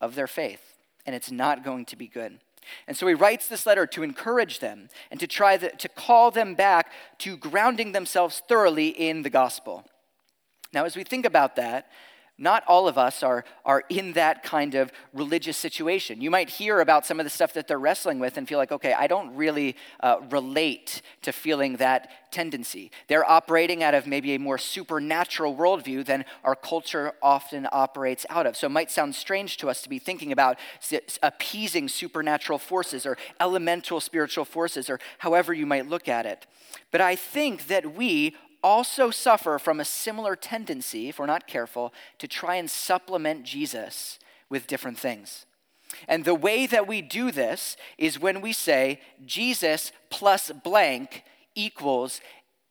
of 0.00 0.14
their 0.14 0.26
faith 0.26 0.77
and 1.08 1.14
it's 1.14 1.30
not 1.30 1.64
going 1.64 1.86
to 1.86 1.96
be 1.96 2.06
good. 2.06 2.38
And 2.86 2.94
so 2.94 3.06
he 3.06 3.14
writes 3.14 3.48
this 3.48 3.64
letter 3.64 3.86
to 3.86 4.02
encourage 4.02 4.58
them 4.58 4.90
and 5.10 5.18
to 5.20 5.26
try 5.26 5.56
the, 5.56 5.70
to 5.70 5.88
call 5.88 6.30
them 6.30 6.54
back 6.54 6.92
to 7.20 7.38
grounding 7.38 7.92
themselves 7.92 8.42
thoroughly 8.46 8.88
in 8.88 9.22
the 9.22 9.30
gospel. 9.30 9.86
Now, 10.70 10.84
as 10.84 10.96
we 10.96 11.04
think 11.04 11.24
about 11.24 11.56
that, 11.56 11.90
not 12.38 12.62
all 12.68 12.86
of 12.86 12.96
us 12.96 13.22
are, 13.22 13.44
are 13.64 13.82
in 13.88 14.12
that 14.12 14.44
kind 14.44 14.76
of 14.76 14.92
religious 15.12 15.56
situation. 15.56 16.20
You 16.20 16.30
might 16.30 16.48
hear 16.48 16.80
about 16.80 17.04
some 17.04 17.18
of 17.18 17.24
the 17.24 17.30
stuff 17.30 17.52
that 17.54 17.66
they're 17.66 17.78
wrestling 17.78 18.20
with 18.20 18.36
and 18.36 18.48
feel 18.48 18.58
like, 18.58 18.70
okay, 18.70 18.92
I 18.92 19.08
don't 19.08 19.34
really 19.34 19.76
uh, 20.00 20.18
relate 20.30 21.02
to 21.22 21.32
feeling 21.32 21.76
that 21.76 22.10
tendency. 22.30 22.92
They're 23.08 23.28
operating 23.28 23.82
out 23.82 23.94
of 23.94 24.06
maybe 24.06 24.34
a 24.34 24.38
more 24.38 24.58
supernatural 24.58 25.56
worldview 25.56 26.04
than 26.04 26.24
our 26.44 26.54
culture 26.54 27.12
often 27.22 27.66
operates 27.72 28.24
out 28.30 28.46
of. 28.46 28.56
So 28.56 28.66
it 28.66 28.70
might 28.70 28.90
sound 28.90 29.14
strange 29.14 29.56
to 29.58 29.68
us 29.68 29.82
to 29.82 29.88
be 29.88 29.98
thinking 29.98 30.30
about 30.30 30.58
appeasing 31.22 31.88
supernatural 31.88 32.58
forces 32.58 33.04
or 33.04 33.18
elemental 33.40 34.00
spiritual 34.00 34.44
forces 34.44 34.88
or 34.88 35.00
however 35.18 35.52
you 35.52 35.66
might 35.66 35.88
look 35.88 36.08
at 36.08 36.26
it. 36.26 36.46
But 36.90 37.00
I 37.00 37.16
think 37.16 37.66
that 37.66 37.94
we 37.94 38.36
also 38.62 39.10
suffer 39.10 39.58
from 39.58 39.80
a 39.80 39.84
similar 39.84 40.36
tendency, 40.36 41.08
if 41.08 41.18
we're 41.18 41.26
not 41.26 41.46
careful, 41.46 41.92
to 42.18 42.28
try 42.28 42.56
and 42.56 42.70
supplement 42.70 43.44
Jesus 43.44 44.18
with 44.48 44.66
different 44.66 44.98
things. 44.98 45.46
And 46.06 46.24
the 46.24 46.34
way 46.34 46.66
that 46.66 46.86
we 46.86 47.00
do 47.02 47.30
this 47.30 47.76
is 47.96 48.20
when 48.20 48.40
we 48.40 48.52
say 48.52 49.00
Jesus 49.24 49.92
plus 50.10 50.50
blank 50.50 51.24
equals 51.54 52.20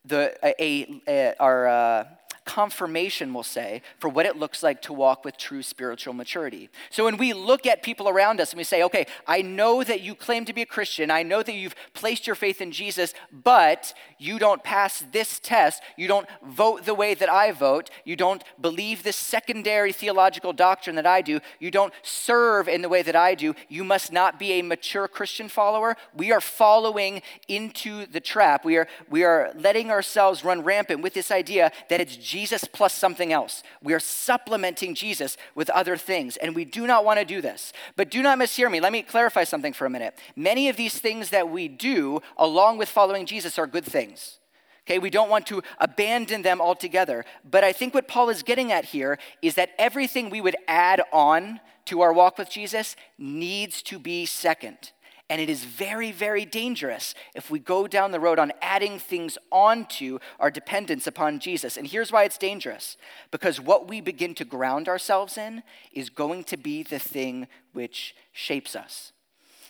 the, 0.06 0.38
a, 0.44 1.02
a, 1.08 1.36
our 1.40 1.68
uh, 1.68 2.04
confirmation, 2.48 3.34
we'll 3.34 3.44
say, 3.44 3.82
for 4.00 4.10
what 4.10 4.26
it 4.26 4.38
looks 4.38 4.64
like 4.64 4.82
to 4.84 4.94
walk 4.94 5.24
with 5.26 5.38
true 5.38 5.62
spiritual 5.62 6.14
maturity. 6.14 6.70
So 6.90 7.04
when 7.04 7.18
we 7.18 7.34
look 7.34 7.68
at 7.68 7.84
people 7.84 8.08
around 8.08 8.40
us 8.40 8.52
and 8.52 8.58
we 8.58 8.64
say, 8.64 8.82
okay, 8.84 9.06
I 9.28 9.42
know 9.42 9.84
that 9.84 10.02
you 10.02 10.16
claim 10.16 10.46
to 10.46 10.54
be 10.54 10.62
a 10.62 10.66
Christian, 10.66 11.12
I 11.12 11.24
know 11.24 11.44
that 11.44 11.54
you've 11.54 11.76
placed 11.94 12.26
your 12.26 12.38
faith 12.38 12.62
in 12.62 12.72
Jesus, 12.72 13.14
but 13.32 13.94
you 14.18 14.40
don't 14.40 14.64
pass 14.64 15.04
this 15.12 15.40
test, 15.40 15.84
you 15.98 16.08
don't 16.08 16.28
vote 16.42 16.86
the 16.86 16.96
way 16.96 17.14
that 17.14 17.30
I 17.30 17.52
vote, 17.52 17.90
you 18.06 18.16
don't 18.16 18.44
believe 18.60 19.04
this 19.04 19.18
secondary 19.18 19.92
theological 19.92 20.54
doctrine 20.54 20.96
that 20.96 21.06
I 21.06 21.22
do, 21.22 21.42
you 21.60 21.70
don't 21.70 21.94
serve 22.02 22.70
in 22.70 22.82
the 22.82 22.90
way 22.90 23.02
that 23.02 23.16
I 23.16 23.36
do, 23.36 23.54
you 23.68 23.84
must 23.84 24.14
not 24.14 24.40
be 24.40 24.54
a 24.54 24.62
mature 24.62 25.10
Christian 25.10 25.50
follower. 25.50 25.98
We 26.16 26.32
are 26.32 26.42
following 26.42 27.22
into 27.50 28.06
the 28.06 28.22
trap. 28.22 28.64
We 28.64 28.78
are, 28.78 28.88
we 29.10 29.26
are 29.26 29.52
letting 29.54 29.92
ourselves 29.92 30.46
run 30.46 30.64
rampant 30.64 31.02
with 31.02 31.14
this 31.14 31.30
idea 31.30 31.74
that 31.90 32.00
it's 32.00 32.16
Jesus 32.16 32.37
Jesus 32.38 32.66
plus 32.72 32.94
something 32.94 33.34
else. 33.34 33.64
We 33.82 33.96
are 33.96 34.00
supplementing 34.00 34.94
Jesus 34.94 35.38
with 35.56 35.72
other 35.72 35.98
things, 35.98 36.38
and 36.38 36.54
we 36.54 36.66
do 36.66 36.86
not 36.86 37.04
want 37.04 37.18
to 37.18 37.26
do 37.26 37.42
this. 37.42 37.74
But 37.96 38.12
do 38.12 38.22
not 38.22 38.38
mishear 38.38 38.70
me. 38.70 38.80
Let 38.80 38.92
me 38.92 39.02
clarify 39.02 39.44
something 39.44 39.74
for 39.74 39.88
a 39.88 39.90
minute. 39.90 40.20
Many 40.36 40.70
of 40.70 40.78
these 40.78 41.00
things 41.00 41.32
that 41.32 41.50
we 41.50 41.68
do, 41.68 42.22
along 42.38 42.78
with 42.78 42.90
following 42.90 43.26
Jesus, 43.26 43.58
are 43.58 43.66
good 43.66 43.86
things. 43.86 44.38
Okay, 44.86 45.00
we 45.00 45.10
don't 45.10 45.32
want 45.32 45.48
to 45.48 45.64
abandon 45.80 46.44
them 46.44 46.62
altogether. 46.62 47.26
But 47.44 47.64
I 47.64 47.74
think 47.74 47.96
what 47.96 48.08
Paul 48.08 48.30
is 48.30 48.44
getting 48.44 48.72
at 48.72 48.86
here 48.86 49.18
is 49.42 49.56
that 49.56 49.72
everything 49.80 50.30
we 50.30 50.40
would 50.40 50.58
add 50.68 51.02
on 51.12 51.60
to 51.86 52.02
our 52.02 52.14
walk 52.14 52.38
with 52.38 52.52
Jesus 52.52 52.96
needs 53.18 53.82
to 53.82 53.98
be 53.98 54.28
second. 54.28 54.92
And 55.30 55.42
it 55.42 55.50
is 55.50 55.66
very, 55.66 56.12
very 56.12 56.46
dangerous 56.46 57.14
if 57.36 57.52
we 57.52 57.60
go 57.60 57.86
down 57.86 58.12
the 58.12 58.20
road 58.20 58.40
on 58.40 58.54
adding 58.62 58.98
things 58.98 59.38
onto 59.52 60.20
our 60.40 60.50
dependence 60.50 61.06
upon 61.06 61.40
Jesus. 61.40 61.76
And 61.76 61.86
here's 61.86 62.12
why 62.14 62.24
it's 62.24 62.38
dangerous 62.38 62.96
because 63.30 63.60
what 63.60 63.90
we 63.90 64.00
begin 64.00 64.34
to 64.36 64.46
ground 64.46 64.88
ourselves 64.88 65.38
in 65.38 65.64
is 65.92 66.10
going 66.10 66.46
to 66.46 66.58
be 66.58 66.82
the 66.82 67.00
thing 67.00 67.48
which 67.74 68.16
shapes 68.32 68.74
us. 68.74 69.12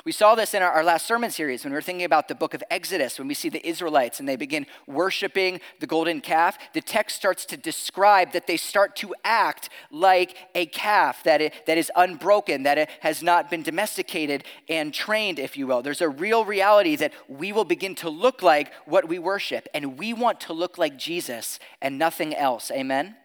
We 0.08 0.14
saw 0.14 0.36
this 0.36 0.54
in 0.54 0.64
our, 0.64 0.72
our, 0.72 0.86
last 0.86 1.06
sermon 1.06 1.32
series 1.32 1.66
when 1.66 1.74
we 1.74 1.76
were 1.76 1.82
thinking 1.82 2.06
about 2.06 2.30
the 2.30 2.34
book 2.34 2.54
of 2.54 2.64
Exodus, 2.72 3.20
when 3.20 3.28
we 3.28 3.34
see 3.34 3.50
the 3.50 3.68
Israelites 3.68 4.22
and 4.22 4.30
they 4.30 4.38
begin 4.38 4.66
worshiping 4.88 5.60
the 5.82 5.86
golden 5.86 6.22
calf. 6.22 6.58
The 6.72 6.80
text 6.80 7.18
starts 7.18 7.44
to 7.48 7.58
describe 7.58 8.32
that 8.32 8.48
they 8.48 8.56
start 8.56 8.96
to 8.96 9.14
act 9.26 9.68
like 9.92 10.38
a 10.56 10.68
calf 10.68 11.26
that, 11.26 11.42
it, 11.42 11.66
that 11.66 11.78
is 11.78 11.92
unbroken, 11.94 12.64
that 12.64 12.78
it 12.78 12.90
has 13.02 13.22
not 13.22 13.52
been 13.52 13.64
domesticated 13.64 14.46
and 14.70 14.94
trained, 14.94 15.40
if 15.40 15.58
you 15.58 15.68
will. 15.68 15.82
There's 15.82 16.00
a 16.00 16.08
real 16.08 16.46
reality 16.46 16.96
that 16.96 17.12
we 17.28 17.52
will 17.52 17.66
begin 17.66 17.94
to 17.96 18.10
look 18.10 18.42
like 18.42 18.72
what 18.86 19.10
we 19.10 19.20
worship, 19.20 19.68
and 19.74 20.00
we 20.00 20.14
want 20.14 20.40
to 20.40 20.54
look 20.54 20.78
like 20.78 20.98
Jesus 20.98 21.60
and 21.82 22.00
nothing 22.00 22.34
else. 22.34 22.72
Amen? 22.72 23.18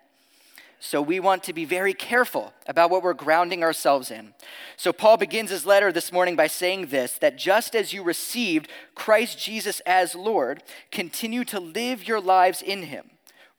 So 0.85 1.01
we 1.01 1.21
want 1.21 1.45
to 1.45 1.53
be 1.53 1.65
very 1.65 1.95
careful 1.95 2.53
about 2.67 2.91
what 2.91 3.05
we're 3.05 3.15
grounding 3.15 3.63
ourselves 3.63 4.11
in. 4.11 4.35
So 4.77 4.93
Paul 4.93 5.17
begins 5.17 5.51
his 5.51 5.65
letter 5.65 5.93
this 5.93 6.11
morning 6.11 6.35
by 6.35 6.49
saying 6.49 6.87
this 6.87 7.13
that 7.21 7.39
just 7.39 7.77
as 7.77 7.93
you 7.93 8.03
received 8.03 8.69
Christ 8.97 9.39
Jesus 9.39 9.79
as 9.87 10.17
Lord, 10.17 10.65
continue 10.91 11.45
to 11.45 11.61
live 11.61 12.09
your 12.09 12.21
lives 12.21 12.63
in 12.63 12.83
him 12.83 13.11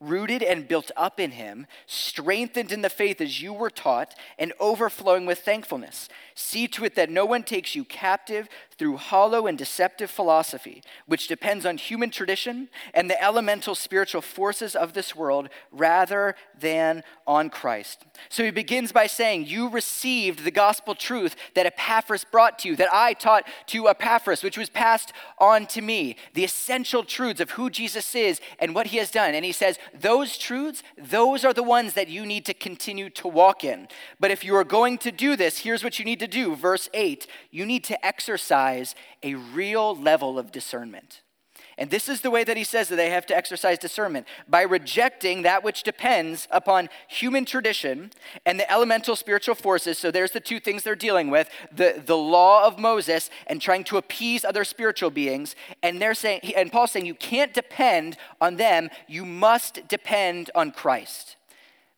rooted 0.03 0.43
and 0.43 0.67
built 0.67 0.91
up 0.97 1.17
in 1.17 1.31
him, 1.31 1.65
strengthened 1.85 2.71
in 2.73 2.81
the 2.81 2.89
faith 2.89 3.21
as 3.21 3.41
you 3.41 3.53
were 3.53 3.69
taught, 3.69 4.13
and 4.37 4.51
overflowing 4.59 5.25
with 5.25 5.39
thankfulness. 5.39 6.09
See 6.35 6.67
to 6.69 6.85
it 6.85 6.95
that 6.95 7.09
no 7.09 7.25
one 7.25 7.43
takes 7.43 7.75
you 7.75 7.83
captive 7.83 8.47
through 8.77 8.97
hollow 8.97 9.47
and 9.47 9.57
deceptive 9.57 10.09
philosophy, 10.09 10.81
which 11.05 11.27
depends 11.27 11.65
on 11.65 11.77
human 11.77 12.09
tradition 12.09 12.69
and 12.93 13.09
the 13.09 13.21
elemental 13.23 13.75
spiritual 13.75 14.21
forces 14.21 14.75
of 14.75 14.93
this 14.93 15.15
world 15.15 15.49
rather 15.71 16.35
than 16.59 17.03
on 17.27 17.49
Christ. 17.49 18.05
So 18.29 18.43
he 18.43 18.51
begins 18.51 18.91
by 18.91 19.07
saying, 19.07 19.45
You 19.45 19.69
received 19.69 20.43
the 20.43 20.51
gospel 20.51 20.95
truth 20.95 21.35
that 21.53 21.65
Epaphras 21.65 22.25
brought 22.25 22.59
to 22.59 22.69
you, 22.69 22.75
that 22.77 22.93
I 22.93 23.13
taught 23.13 23.45
to 23.67 23.87
Epaphras, 23.87 24.43
which 24.43 24.57
was 24.57 24.69
passed 24.69 25.13
on 25.37 25.67
to 25.67 25.81
me, 25.81 26.17
the 26.33 26.43
essential 26.43 27.03
truths 27.03 27.39
of 27.39 27.51
who 27.51 27.69
Jesus 27.69 28.15
is 28.15 28.41
and 28.59 28.73
what 28.73 28.87
he 28.87 28.97
has 28.97 29.11
done. 29.11 29.35
And 29.35 29.45
he 29.45 29.51
says, 29.51 29.77
Those 29.93 30.37
truths, 30.37 30.83
those 30.97 31.45
are 31.45 31.53
the 31.53 31.63
ones 31.63 31.93
that 31.93 32.09
you 32.09 32.25
need 32.25 32.45
to 32.45 32.53
continue 32.53 33.09
to 33.11 33.27
walk 33.27 33.63
in. 33.63 33.87
But 34.19 34.31
if 34.31 34.43
you 34.43 34.55
are 34.55 34.63
going 34.63 34.97
to 34.99 35.11
do 35.11 35.35
this, 35.35 35.59
here's 35.59 35.83
what 35.83 35.99
you 35.99 36.05
need 36.05 36.19
to 36.23 36.27
do. 36.27 36.55
Verse 36.55 36.89
8 36.93 37.27
you 37.51 37.65
need 37.65 37.83
to 37.85 38.05
exercise 38.05 38.95
a 39.21 39.35
real 39.35 39.95
level 39.95 40.39
of 40.39 40.51
discernment. 40.51 41.21
And 41.77 41.89
this 41.89 42.07
is 42.07 42.21
the 42.21 42.29
way 42.29 42.43
that 42.43 42.55
he 42.55 42.63
says 42.63 42.89
that 42.89 42.97
they 42.97 43.09
have 43.09 43.25
to 43.27 43.35
exercise 43.35 43.79
discernment 43.79 44.27
by 44.47 44.61
rejecting 44.61 45.41
that 45.41 45.63
which 45.63 45.83
depends 45.83 46.47
upon 46.51 46.89
human 47.07 47.45
tradition 47.45 48.11
and 48.45 48.59
the 48.59 48.71
elemental 48.71 49.15
spiritual 49.15 49.55
forces. 49.55 49.97
So 49.97 50.11
there's 50.11 50.31
the 50.31 50.39
two 50.39 50.59
things 50.59 50.83
they're 50.83 50.95
dealing 50.95 51.31
with 51.31 51.49
the, 51.71 52.01
the 52.05 52.17
law 52.17 52.65
of 52.67 52.77
Moses 52.77 53.29
and 53.47 53.59
trying 53.59 53.83
to 53.85 53.97
appease 53.97 54.45
other 54.45 54.63
spiritual 54.63 55.09
beings. 55.09 55.55
And 55.81 55.99
they're 55.99 56.13
saying, 56.13 56.41
and 56.55 56.71
Paul's 56.71 56.91
saying, 56.91 57.07
you 57.07 57.15
can't 57.15 57.53
depend 57.53 58.17
on 58.39 58.57
them, 58.57 58.89
you 59.07 59.25
must 59.25 59.87
depend 59.87 60.51
on 60.53 60.71
Christ. 60.71 61.37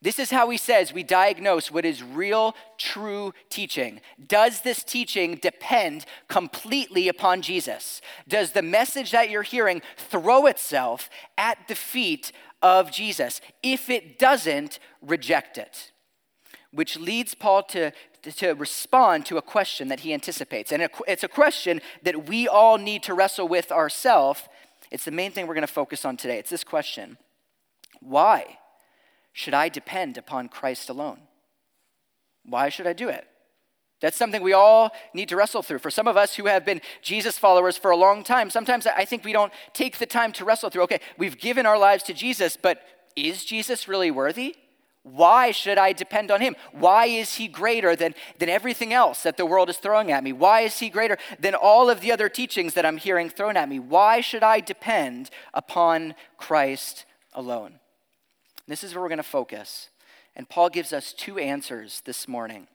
This 0.01 0.19
is 0.19 0.29
how 0.29 0.49
he 0.49 0.57
says 0.57 0.93
we 0.93 1.03
diagnose 1.03 1.71
what 1.71 1.85
is 1.85 2.03
real, 2.03 2.55
true 2.77 3.33
teaching. 3.49 4.01
Does 4.27 4.61
this 4.61 4.83
teaching 4.83 5.35
depend 5.35 6.05
completely 6.27 7.07
upon 7.07 7.41
Jesus? 7.41 8.01
Does 8.27 8.51
the 8.51 8.61
message 8.61 9.11
that 9.11 9.29
you're 9.29 9.41
hearing 9.41 9.81
throw 9.97 10.45
itself 10.45 11.09
at 11.37 11.67
the 11.67 11.75
feet 11.75 12.31
of 12.61 12.91
Jesus? 12.91 13.41
If 13.63 13.89
it 13.89 14.19
doesn't, 14.19 14.79
reject 15.01 15.57
it. 15.57 15.91
Which 16.71 16.99
leads 16.99 17.33
Paul 17.33 17.63
to, 17.63 17.91
to 18.21 18.51
respond 18.51 19.25
to 19.27 19.37
a 19.37 19.41
question 19.41 19.87
that 19.87 20.01
he 20.01 20.13
anticipates. 20.13 20.73
And 20.73 20.89
it's 21.07 21.23
a 21.23 21.29
question 21.29 21.81
that 22.03 22.27
we 22.27 22.49
all 22.49 22.77
need 22.77 23.01
to 23.03 23.13
wrestle 23.13 23.47
with 23.47 23.71
ourselves. 23.71 24.43
It's 24.91 25.05
the 25.05 25.11
main 25.11 25.31
thing 25.31 25.47
we're 25.47 25.55
going 25.55 25.65
to 25.65 25.73
focus 25.73 26.03
on 26.03 26.17
today. 26.17 26.37
It's 26.37 26.49
this 26.49 26.65
question 26.65 27.17
Why? 28.01 28.57
Should 29.35 29.53
I 29.53 29.67
depend 29.67 30.17
upon 30.17 30.47
Christ 30.47 30.89
alone? 30.89 31.19
Why 32.45 32.69
should 32.69 32.87
I 32.87 32.93
do 32.93 33.09
it? 33.09 33.27
That's 33.99 34.15
something 34.15 34.41
we 34.41 34.53
all 34.53 34.91
need 35.13 35.27
to 35.27 35.35
wrestle 35.35 35.61
through. 35.61 35.79
For 35.79 35.91
some 35.91 36.07
of 36.07 36.15
us 36.15 36.35
who 36.35 36.45
have 36.45 36.63
been 36.63 36.79
Jesus 37.01 37.37
followers 37.37 37.77
for 37.77 37.91
a 37.91 37.97
long 37.97 38.23
time, 38.23 38.49
sometimes 38.49 38.87
I 38.87 39.03
think 39.03 39.25
we 39.25 39.33
don't 39.33 39.51
take 39.73 39.97
the 39.97 40.05
time 40.05 40.31
to 40.33 40.45
wrestle 40.45 40.69
through. 40.69 40.83
Okay, 40.83 41.01
we've 41.17 41.37
given 41.37 41.65
our 41.65 41.77
lives 41.77 42.01
to 42.03 42.13
Jesus, 42.13 42.55
but 42.55 42.81
is 43.17 43.43
Jesus 43.43 43.89
really 43.89 44.09
worthy? 44.09 44.55
Why 45.03 45.51
should 45.51 45.77
I 45.77 45.91
depend 45.91 46.31
on 46.31 46.39
him? 46.39 46.55
Why 46.71 47.07
is 47.07 47.33
he 47.33 47.49
greater 47.49 47.93
than, 47.93 48.15
than 48.39 48.47
everything 48.47 48.93
else 48.93 49.23
that 49.23 49.35
the 49.35 49.45
world 49.45 49.69
is 49.69 49.77
throwing 49.77 50.13
at 50.13 50.23
me? 50.23 50.31
Why 50.31 50.61
is 50.61 50.79
he 50.79 50.89
greater 50.89 51.17
than 51.37 51.55
all 51.55 51.89
of 51.89 51.99
the 51.99 52.13
other 52.13 52.29
teachings 52.29 52.73
that 52.75 52.85
I'm 52.85 52.97
hearing 52.97 53.29
thrown 53.29 53.57
at 53.57 53.67
me? 53.67 53.79
Why 53.79 54.21
should 54.21 54.43
I 54.43 54.61
depend 54.61 55.29
upon 55.53 56.15
Christ 56.37 57.03
alone? 57.33 57.79
This 58.67 58.83
is 58.83 58.93
where 58.93 59.01
we're 59.01 59.09
going 59.09 59.17
to 59.17 59.23
focus. 59.23 59.89
And 60.35 60.49
Paul 60.49 60.69
gives 60.69 60.91
us 60.91 61.13
two 61.13 61.37
answers 61.37 62.01
this 62.05 62.27
morning. 62.27 62.67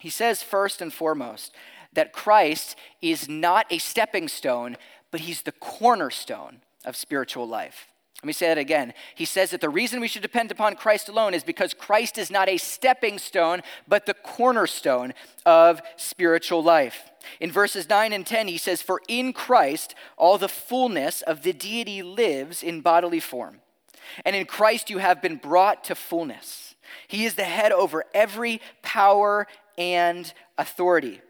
He 0.00 0.10
says, 0.10 0.42
first 0.42 0.82
and 0.82 0.92
foremost, 0.92 1.54
that 1.92 2.12
Christ 2.12 2.76
is 3.00 3.28
not 3.28 3.66
a 3.70 3.78
stepping 3.78 4.28
stone, 4.28 4.76
but 5.10 5.20
he's 5.20 5.42
the 5.42 5.52
cornerstone 5.52 6.58
of 6.84 6.96
spiritual 6.96 7.48
life. 7.48 7.86
Let 8.22 8.26
me 8.28 8.32
say 8.32 8.48
that 8.48 8.58
again. 8.58 8.94
He 9.14 9.26
says 9.26 9.50
that 9.50 9.60
the 9.60 9.68
reason 9.68 10.00
we 10.00 10.08
should 10.08 10.22
depend 10.22 10.50
upon 10.50 10.76
Christ 10.76 11.10
alone 11.10 11.34
is 11.34 11.44
because 11.44 11.74
Christ 11.74 12.16
is 12.16 12.30
not 12.30 12.48
a 12.48 12.56
stepping 12.56 13.18
stone, 13.18 13.60
but 13.86 14.06
the 14.06 14.14
cornerstone 14.14 15.12
of 15.44 15.82
spiritual 15.96 16.62
life. 16.62 17.10
In 17.38 17.52
verses 17.52 17.86
9 17.88 18.14
and 18.14 18.26
10, 18.26 18.48
he 18.48 18.56
says, 18.56 18.80
For 18.80 19.02
in 19.08 19.34
Christ 19.34 19.94
all 20.16 20.38
the 20.38 20.48
fullness 20.48 21.20
of 21.20 21.42
the 21.42 21.52
deity 21.52 22.02
lives 22.02 22.62
in 22.62 22.80
bodily 22.80 23.20
form. 23.20 23.60
And 24.24 24.34
in 24.36 24.46
Christ 24.46 24.90
you 24.90 24.98
have 24.98 25.22
been 25.22 25.36
brought 25.36 25.84
to 25.84 25.94
fullness. 25.94 26.74
He 27.08 27.24
is 27.24 27.34
the 27.34 27.44
head 27.44 27.72
over 27.72 28.04
every 28.14 28.60
power 28.82 29.46
and 29.76 30.32
authority. 30.58 31.20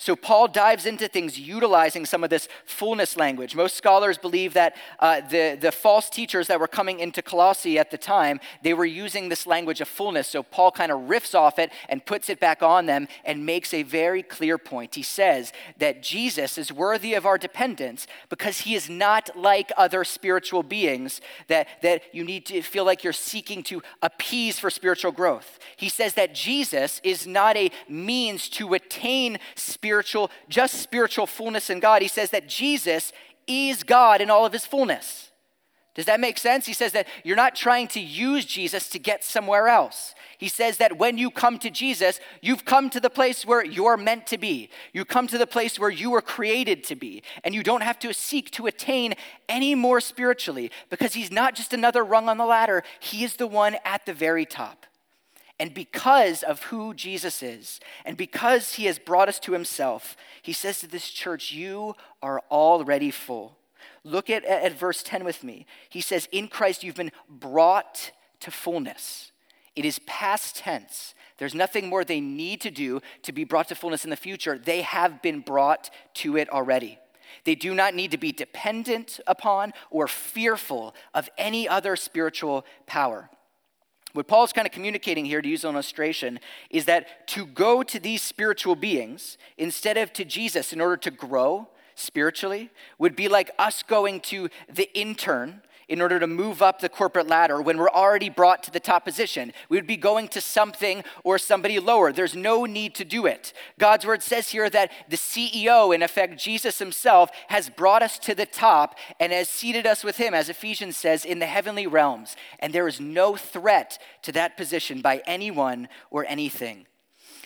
So 0.00 0.16
Paul 0.16 0.48
dives 0.48 0.86
into 0.86 1.08
things 1.08 1.38
utilizing 1.38 2.06
some 2.06 2.24
of 2.24 2.30
this 2.30 2.48
fullness 2.64 3.18
language. 3.18 3.54
Most 3.54 3.76
scholars 3.76 4.16
believe 4.16 4.54
that 4.54 4.74
uh, 4.98 5.20
the, 5.20 5.58
the 5.60 5.70
false 5.70 6.08
teachers 6.08 6.46
that 6.46 6.58
were 6.58 6.66
coming 6.66 7.00
into 7.00 7.20
Colossae 7.20 7.78
at 7.78 7.90
the 7.90 7.98
time, 7.98 8.40
they 8.62 8.72
were 8.72 8.86
using 8.86 9.28
this 9.28 9.46
language 9.46 9.82
of 9.82 9.88
fullness. 9.88 10.28
So 10.28 10.42
Paul 10.42 10.70
kind 10.70 10.90
of 10.90 11.00
riffs 11.00 11.34
off 11.34 11.58
it 11.58 11.70
and 11.86 12.02
puts 12.02 12.30
it 12.30 12.40
back 12.40 12.62
on 12.62 12.86
them 12.86 13.08
and 13.26 13.44
makes 13.44 13.74
a 13.74 13.82
very 13.82 14.22
clear 14.22 14.56
point. 14.56 14.94
He 14.94 15.02
says 15.02 15.52
that 15.76 16.02
Jesus 16.02 16.56
is 16.56 16.72
worthy 16.72 17.12
of 17.12 17.26
our 17.26 17.36
dependence 17.36 18.06
because 18.30 18.60
he 18.60 18.74
is 18.74 18.88
not 18.88 19.28
like 19.36 19.70
other 19.76 20.02
spiritual 20.04 20.62
beings 20.62 21.20
that, 21.48 21.68
that 21.82 22.04
you 22.14 22.24
need 22.24 22.46
to 22.46 22.62
feel 22.62 22.86
like 22.86 23.04
you're 23.04 23.12
seeking 23.12 23.62
to 23.64 23.82
appease 24.00 24.58
for 24.58 24.70
spiritual 24.70 25.12
growth. 25.12 25.58
He 25.76 25.90
says 25.90 26.14
that 26.14 26.34
Jesus 26.34 27.02
is 27.04 27.26
not 27.26 27.58
a 27.58 27.70
means 27.86 28.48
to 28.48 28.72
attain 28.72 29.38
spiritual 29.56 29.89
spiritual, 29.90 30.30
just 30.48 30.74
spiritual 30.74 31.26
fullness 31.26 31.68
in 31.68 31.80
God. 31.80 32.00
He 32.00 32.06
says 32.06 32.30
that 32.30 32.48
Jesus 32.48 33.12
is 33.48 33.82
God 33.82 34.20
in 34.20 34.30
all 34.30 34.46
of 34.46 34.52
his 34.52 34.64
fullness. 34.64 35.32
Does 35.96 36.04
that 36.04 36.20
make 36.20 36.38
sense? 36.38 36.64
He 36.64 36.72
says 36.74 36.92
that 36.92 37.08
you're 37.24 37.34
not 37.34 37.56
trying 37.56 37.88
to 37.88 38.00
use 38.00 38.44
Jesus 38.44 38.88
to 38.90 39.00
get 39.00 39.24
somewhere 39.24 39.66
else. 39.66 40.14
He 40.38 40.46
says 40.46 40.76
that 40.76 40.96
when 40.96 41.18
you 41.18 41.28
come 41.28 41.58
to 41.58 41.70
Jesus, 41.70 42.20
you've 42.40 42.64
come 42.64 42.88
to 42.90 43.00
the 43.00 43.10
place 43.10 43.44
where 43.44 43.64
you're 43.64 43.96
meant 43.96 44.28
to 44.28 44.38
be. 44.38 44.70
You 44.92 45.04
come 45.04 45.26
to 45.26 45.38
the 45.38 45.46
place 45.48 45.76
where 45.76 45.90
you 45.90 46.12
were 46.12 46.22
created 46.22 46.84
to 46.84 46.94
be. 46.94 47.24
And 47.42 47.52
you 47.52 47.64
don't 47.64 47.82
have 47.82 47.98
to 47.98 48.14
seek 48.14 48.52
to 48.52 48.68
attain 48.68 49.14
any 49.48 49.74
more 49.74 50.00
spiritually 50.00 50.70
because 50.88 51.14
he's 51.14 51.32
not 51.32 51.56
just 51.56 51.72
another 51.72 52.04
rung 52.04 52.28
on 52.28 52.38
the 52.38 52.46
ladder, 52.46 52.84
he 53.00 53.24
is 53.24 53.34
the 53.34 53.48
one 53.48 53.74
at 53.84 54.06
the 54.06 54.14
very 54.14 54.46
top. 54.46 54.86
And 55.60 55.74
because 55.74 56.42
of 56.42 56.62
who 56.62 56.94
Jesus 56.94 57.42
is, 57.42 57.80
and 58.06 58.16
because 58.16 58.74
he 58.74 58.86
has 58.86 58.98
brought 58.98 59.28
us 59.28 59.38
to 59.40 59.52
himself, 59.52 60.16
he 60.40 60.54
says 60.54 60.80
to 60.80 60.86
this 60.86 61.10
church, 61.10 61.52
You 61.52 61.96
are 62.22 62.40
already 62.50 63.10
full. 63.10 63.58
Look 64.02 64.30
at, 64.30 64.42
at 64.46 64.72
verse 64.72 65.02
10 65.02 65.22
with 65.22 65.44
me. 65.44 65.66
He 65.90 66.00
says, 66.00 66.30
In 66.32 66.48
Christ 66.48 66.82
you've 66.82 66.94
been 66.94 67.12
brought 67.28 68.10
to 68.40 68.50
fullness. 68.50 69.32
It 69.76 69.84
is 69.84 69.98
past 70.06 70.56
tense. 70.56 71.14
There's 71.36 71.54
nothing 71.54 71.90
more 71.90 72.04
they 72.04 72.22
need 72.22 72.62
to 72.62 72.70
do 72.70 73.02
to 73.22 73.32
be 73.32 73.44
brought 73.44 73.68
to 73.68 73.74
fullness 73.74 74.04
in 74.04 74.10
the 74.10 74.16
future. 74.16 74.56
They 74.56 74.80
have 74.80 75.20
been 75.20 75.40
brought 75.40 75.90
to 76.14 76.38
it 76.38 76.48
already. 76.48 76.98
They 77.44 77.54
do 77.54 77.74
not 77.74 77.94
need 77.94 78.12
to 78.12 78.18
be 78.18 78.32
dependent 78.32 79.20
upon 79.26 79.74
or 79.90 80.08
fearful 80.08 80.94
of 81.12 81.28
any 81.36 81.68
other 81.68 81.96
spiritual 81.96 82.64
power. 82.86 83.28
What 84.12 84.26
Paul's 84.26 84.52
kind 84.52 84.66
of 84.66 84.72
communicating 84.72 85.24
here, 85.24 85.40
to 85.40 85.48
use 85.48 85.64
an 85.64 85.74
illustration, 85.74 86.40
is 86.68 86.84
that 86.86 87.28
to 87.28 87.46
go 87.46 87.82
to 87.82 88.00
these 88.00 88.22
spiritual 88.22 88.74
beings 88.74 89.38
instead 89.56 89.96
of 89.96 90.12
to 90.14 90.24
Jesus 90.24 90.72
in 90.72 90.80
order 90.80 90.96
to 90.96 91.10
grow 91.10 91.68
spiritually 91.94 92.70
would 92.98 93.14
be 93.14 93.28
like 93.28 93.50
us 93.58 93.82
going 93.82 94.20
to 94.20 94.48
the 94.72 94.90
intern 94.98 95.62
in 95.90 96.00
order 96.00 96.20
to 96.20 96.26
move 96.26 96.62
up 96.62 96.80
the 96.80 96.88
corporate 96.88 97.26
ladder 97.26 97.60
when 97.60 97.76
we're 97.76 97.90
already 97.90 98.30
brought 98.30 98.62
to 98.62 98.70
the 98.70 98.80
top 98.80 99.04
position. 99.04 99.52
We 99.68 99.76
would 99.76 99.88
be 99.88 99.96
going 99.96 100.28
to 100.28 100.40
something 100.40 101.02
or 101.24 101.36
somebody 101.36 101.80
lower. 101.80 102.12
There's 102.12 102.36
no 102.36 102.64
need 102.64 102.94
to 102.94 103.04
do 103.04 103.26
it. 103.26 103.52
God's 103.78 104.06
word 104.06 104.22
says 104.22 104.50
here 104.50 104.70
that 104.70 104.92
the 105.08 105.16
CEO, 105.16 105.92
in 105.92 106.02
effect, 106.02 106.38
Jesus 106.38 106.78
himself, 106.78 107.30
has 107.48 107.68
brought 107.68 108.02
us 108.02 108.18
to 108.20 108.36
the 108.36 108.46
top 108.46 108.94
and 109.18 109.32
has 109.32 109.48
seated 109.48 109.84
us 109.84 110.04
with 110.04 110.16
him, 110.16 110.32
as 110.32 110.48
Ephesians 110.48 110.96
says, 110.96 111.24
in 111.24 111.40
the 111.40 111.46
heavenly 111.46 111.88
realms. 111.88 112.36
And 112.60 112.72
there 112.72 112.86
is 112.86 113.00
no 113.00 113.34
threat 113.34 113.98
to 114.22 114.32
that 114.32 114.56
position 114.56 115.02
by 115.02 115.22
anyone 115.26 115.88
or 116.10 116.24
anything. 116.26 116.86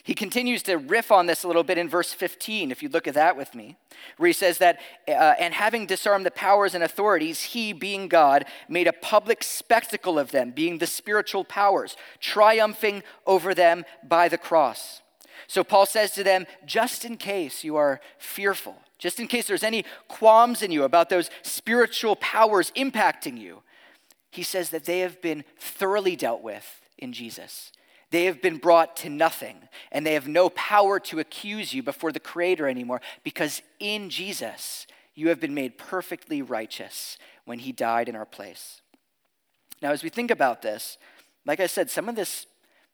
He 0.05 0.15
continues 0.15 0.63
to 0.65 0.77
riff 0.77 1.11
on 1.11 1.25
this 1.25 1.45
a 1.45 1.47
little 1.47 1.65
bit 1.65 1.79
in 1.79 1.89
verse 1.89 2.13
15, 2.13 2.71
if 2.71 2.83
you 2.83 2.91
look 2.91 3.09
at 3.09 3.15
that 3.15 3.39
with 3.39 3.55
me, 3.55 3.79
where 4.19 4.27
he 4.27 4.35
says 4.35 4.59
that, 4.59 4.79
uh, 5.09 5.13
and 5.13 5.55
having 5.55 5.87
disarmed 5.87 6.27
the 6.27 6.31
powers 6.31 6.75
and 6.75 6.85
authorities, 6.85 7.41
he, 7.41 7.73
being 7.73 8.07
God, 8.09 8.45
made 8.69 8.87
a 8.87 8.93
public 8.93 9.43
spectacle 9.43 10.19
of 10.19 10.31
them, 10.31 10.51
being 10.51 10.77
the 10.77 10.87
spiritual 10.87 11.43
powers, 11.43 11.97
triumphing 12.21 13.03
over 13.27 13.55
them 13.55 13.87
by 14.07 14.29
the 14.29 14.37
cross. 14.37 15.01
So 15.47 15.65
Paul 15.65 15.87
says 15.87 16.11
to 16.13 16.23
them, 16.23 16.47
just 16.67 17.07
in 17.07 17.17
case 17.17 17.65
you 17.65 17.77
are 17.77 17.99
fearful, 18.19 18.77
just 18.99 19.19
in 19.19 19.27
case 19.27 19.47
there's 19.47 19.63
any 19.63 19.87
qualms 20.07 20.61
in 20.61 20.71
you 20.71 20.85
about 20.85 21.09
those 21.09 21.31
spiritual 21.41 22.15
powers 22.17 22.71
impacting 22.77 23.39
you, 23.39 23.63
he 24.31 24.43
says 24.43 24.69
that 24.69 24.85
they 24.85 25.01
have 25.01 25.23
been 25.23 25.45
thoroughly 25.59 26.15
dealt 26.15 26.43
with 26.43 26.83
in 26.99 27.15
Jesus. 27.15 27.73
They 28.15 28.27
have 28.27 28.41
been 28.41 28.59
brought 28.59 28.95
to 28.99 29.09
nothing, 29.09 29.57
and 29.91 30.07
they 30.07 30.15
have 30.15 30.29
no 30.29 30.49
power 30.49 31.01
to 31.01 31.19
accuse 31.19 31.75
you 31.75 31.83
before 31.83 32.13
the 32.13 32.21
Creator 32.21 32.69
anymore, 32.69 33.01
because 33.25 33.61
in 33.81 34.09
Jesus, 34.09 34.87
you 35.17 35.31
have 35.31 35.41
been 35.41 35.53
made 35.53 35.79
perfectly 35.79 36.41
righteous 36.41 37.19
when 37.45 37.59
He 37.59 37.73
died 37.73 38.09
in 38.09 38.15
our 38.15 38.25
place. 38.25 38.83
Now, 39.83 39.91
as 39.91 40.05
we 40.05 40.11
think 40.11 40.31
about 40.31 40.63
this, 40.63 40.97
like 41.45 41.59
I 41.59 41.67
said, 41.67 41.91
some 41.91 42.09
of 42.09 42.15
this 42.15 42.47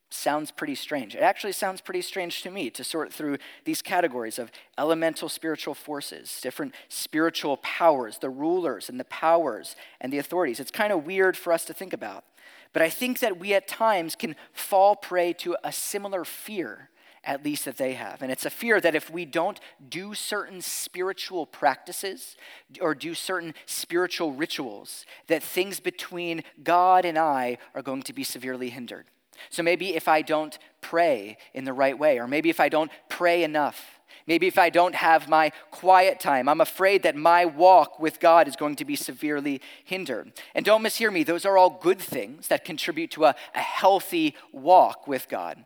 sounds 0.09 0.51
pretty 0.51 0.75
strange. 0.75 1.15
It 1.15 1.21
actually 1.21 1.53
sounds 1.53 1.83
pretty 1.83 2.01
strange 2.01 2.41
to 2.45 2.51
me 2.51 2.71
to 2.71 2.83
sort 2.83 3.13
through 3.13 3.37
these 3.67 3.83
categories 3.83 4.39
of 4.39 4.51
elemental 4.79 5.29
spiritual 5.29 5.75
forces, 5.75 6.41
different 6.41 6.75
spiritual 6.89 7.59
powers, 7.59 8.17
the 8.17 8.31
rulers 8.31 8.89
and 8.89 8.99
the 8.99 9.05
powers 9.05 9.77
and 10.01 10.11
the 10.11 10.19
authorities. 10.19 10.61
It's 10.61 10.71
kind 10.71 10.95
of 10.95 11.05
weird 11.05 11.37
for 11.37 11.53
us 11.53 11.67
to 11.67 11.75
think 11.75 11.93
about. 11.93 12.25
But 12.73 12.83
I 12.83 12.89
think 12.89 13.19
that 13.21 13.39
we 13.39 13.55
at 13.55 13.67
times 13.69 14.15
can 14.15 14.37
fall 14.53 14.97
prey 14.97 15.33
to 15.35 15.57
a 15.65 15.73
similar 15.73 16.25
fear, 16.25 16.91
at 17.25 17.45
least 17.45 17.65
that 17.65 17.77
they 17.77 17.95
have. 17.95 18.23
And 18.23 18.31
it's 18.31 18.47
a 18.47 18.51
fear 18.51 18.81
that 18.81 18.95
if 18.95 19.11
we 19.11 19.25
don't 19.25 19.61
do 19.89 20.15
certain 20.15 20.61
spiritual 20.61 21.47
practices 21.47 22.37
or 22.81 22.95
do 22.95 23.15
certain 23.15 23.55
spiritual 23.67 24.33
rituals, 24.33 25.05
that 25.27 25.43
things 25.43 25.81
between 25.81 26.43
God 26.63 27.05
and 27.05 27.19
I 27.19 27.59
are 27.75 27.83
going 27.83 28.03
to 28.03 28.13
be 28.13 28.25
severely 28.25 28.71
hindered. 28.71 29.07
So 29.49 29.63
maybe 29.63 29.95
if 29.95 30.07
I 30.07 30.23
don't 30.23 30.59
pray 30.81 31.39
in 31.55 31.65
the 31.65 31.73
right 31.73 31.99
way, 31.99 32.19
or 32.19 32.27
maybe 32.27 32.51
if 32.51 32.61
I 32.61 32.69
don't 32.69 32.91
pray 33.09 33.43
enough, 33.43 34.00
Maybe 34.27 34.47
if 34.47 34.59
I 34.59 34.71
don't 34.71 34.95
have 34.95 35.29
my 35.29 35.53
quiet 35.71 36.21
time, 36.21 36.49
I'm 36.49 36.61
afraid 36.61 37.03
that 37.03 37.17
my 37.17 37.45
walk 37.45 37.99
with 37.99 38.21
God 38.21 38.49
is 38.49 38.57
going 38.57 38.77
to 38.77 38.85
be 38.85 38.97
severely 38.97 39.61
hindered. 39.85 40.33
And 40.55 40.65
don't 40.65 40.83
mishear 40.83 41.13
me, 41.13 41.25
those 41.25 41.45
are 41.45 41.59
all 41.59 41.79
good 41.83 41.99
things 41.99 42.49
that 42.49 42.65
contribute 42.65 43.11
to 43.13 43.25
a, 43.25 43.35
a 43.55 43.59
healthy 43.59 44.35
walk 44.53 45.07
with 45.09 45.29
God. 45.29 45.65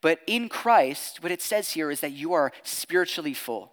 But 0.00 0.20
in 0.26 0.48
Christ, 0.48 1.22
what 1.22 1.32
it 1.32 1.42
says 1.42 1.70
here 1.70 1.90
is 1.90 2.00
that 2.00 2.12
you 2.12 2.32
are 2.32 2.52
spiritually 2.62 3.34
full. 3.34 3.72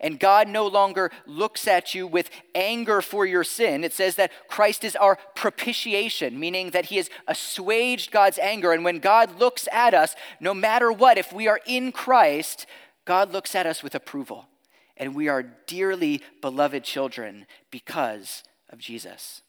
And 0.00 0.20
God 0.20 0.48
no 0.48 0.66
longer 0.66 1.10
looks 1.26 1.66
at 1.66 1.94
you 1.94 2.06
with 2.06 2.30
anger 2.54 3.02
for 3.02 3.26
your 3.26 3.44
sin. 3.44 3.82
It 3.82 3.92
says 3.92 4.16
that 4.16 4.30
Christ 4.48 4.84
is 4.84 4.94
our 4.96 5.18
propitiation, 5.34 6.38
meaning 6.38 6.70
that 6.70 6.86
He 6.86 6.96
has 6.96 7.10
assuaged 7.26 8.10
God's 8.10 8.38
anger. 8.38 8.72
And 8.72 8.84
when 8.84 9.00
God 9.00 9.38
looks 9.38 9.66
at 9.72 9.94
us, 9.94 10.14
no 10.40 10.54
matter 10.54 10.92
what, 10.92 11.18
if 11.18 11.32
we 11.32 11.48
are 11.48 11.60
in 11.66 11.90
Christ, 11.90 12.66
God 13.08 13.32
looks 13.32 13.54
at 13.54 13.64
us 13.64 13.82
with 13.82 13.94
approval, 13.94 14.48
and 14.94 15.14
we 15.14 15.28
are 15.28 15.42
dearly 15.42 16.20
beloved 16.42 16.84
children 16.84 17.46
because 17.70 18.42
of 18.68 18.80
Jesus. 18.80 19.40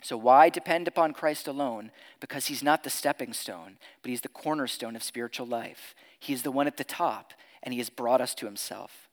So, 0.00 0.16
why 0.16 0.48
depend 0.48 0.86
upon 0.86 1.12
Christ 1.12 1.48
alone? 1.48 1.90
Because 2.20 2.46
he's 2.46 2.62
not 2.62 2.84
the 2.84 2.88
stepping 2.90 3.32
stone, 3.32 3.78
but 4.00 4.10
he's 4.10 4.20
the 4.20 4.28
cornerstone 4.28 4.94
of 4.94 5.02
spiritual 5.02 5.44
life. 5.44 5.96
He's 6.20 6.42
the 6.42 6.52
one 6.52 6.68
at 6.68 6.76
the 6.76 6.84
top, 6.84 7.32
and 7.64 7.74
he 7.74 7.80
has 7.80 7.90
brought 7.90 8.20
us 8.20 8.32
to 8.36 8.46
himself. 8.46 9.07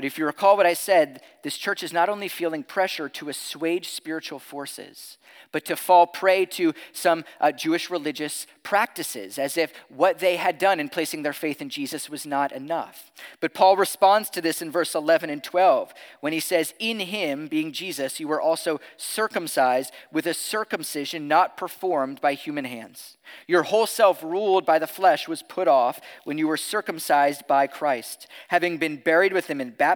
But 0.00 0.06
if 0.06 0.16
you 0.16 0.24
recall 0.24 0.56
what 0.56 0.64
I 0.64 0.72
said, 0.72 1.20
this 1.42 1.58
church 1.58 1.82
is 1.82 1.92
not 1.92 2.08
only 2.08 2.28
feeling 2.28 2.62
pressure 2.62 3.10
to 3.10 3.28
assuage 3.28 3.90
spiritual 3.90 4.38
forces, 4.38 5.18
but 5.52 5.66
to 5.66 5.76
fall 5.76 6.06
prey 6.06 6.46
to 6.46 6.72
some 6.92 7.22
uh, 7.38 7.52
Jewish 7.52 7.90
religious 7.90 8.46
practices, 8.62 9.38
as 9.38 9.58
if 9.58 9.74
what 9.88 10.18
they 10.18 10.36
had 10.36 10.58
done 10.58 10.80
in 10.80 10.88
placing 10.88 11.22
their 11.22 11.34
faith 11.34 11.60
in 11.60 11.68
Jesus 11.68 12.08
was 12.08 12.24
not 12.24 12.52
enough. 12.52 13.10
But 13.40 13.52
Paul 13.52 13.76
responds 13.76 14.30
to 14.30 14.40
this 14.40 14.62
in 14.62 14.70
verse 14.70 14.94
11 14.94 15.28
and 15.28 15.42
12 15.42 15.92
when 16.20 16.32
he 16.32 16.40
says, 16.40 16.72
In 16.78 17.00
him, 17.00 17.46
being 17.46 17.72
Jesus, 17.72 18.20
you 18.20 18.28
were 18.28 18.40
also 18.40 18.80
circumcised 18.96 19.92
with 20.10 20.26
a 20.26 20.34
circumcision 20.34 21.28
not 21.28 21.56
performed 21.56 22.20
by 22.20 22.34
human 22.34 22.64
hands. 22.64 23.18
Your 23.46 23.64
whole 23.64 23.86
self, 23.86 24.22
ruled 24.22 24.66
by 24.66 24.78
the 24.78 24.86
flesh, 24.86 25.28
was 25.28 25.42
put 25.42 25.68
off 25.68 26.00
when 26.24 26.38
you 26.38 26.48
were 26.48 26.56
circumcised 26.56 27.46
by 27.46 27.66
Christ, 27.66 28.26
having 28.48 28.78
been 28.78 28.96
buried 28.96 29.32
with 29.32 29.46
him 29.46 29.60
in 29.60 29.70
baptism, 29.70 29.89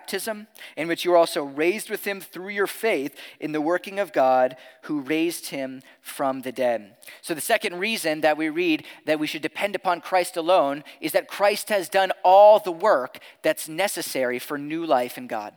in 0.76 0.88
which 0.88 1.04
you 1.04 1.10
were 1.10 1.16
also 1.16 1.44
raised 1.44 1.90
with 1.90 2.04
him 2.06 2.20
through 2.20 2.48
your 2.48 2.66
faith 2.66 3.16
in 3.40 3.52
the 3.52 3.60
working 3.60 3.98
of 3.98 4.12
God 4.12 4.56
who 4.82 5.00
raised 5.00 5.48
him 5.48 5.82
from 6.00 6.42
the 6.42 6.52
dead. 6.52 6.96
So, 7.22 7.34
the 7.34 7.40
second 7.40 7.78
reason 7.78 8.20
that 8.22 8.36
we 8.36 8.48
read 8.48 8.84
that 9.06 9.18
we 9.18 9.26
should 9.26 9.42
depend 9.42 9.74
upon 9.74 10.00
Christ 10.00 10.36
alone 10.36 10.84
is 11.00 11.12
that 11.12 11.28
Christ 11.28 11.68
has 11.68 11.88
done 11.88 12.12
all 12.22 12.58
the 12.58 12.72
work 12.72 13.18
that's 13.42 13.68
necessary 13.68 14.38
for 14.38 14.58
new 14.58 14.84
life 14.86 15.18
in 15.18 15.26
God. 15.26 15.54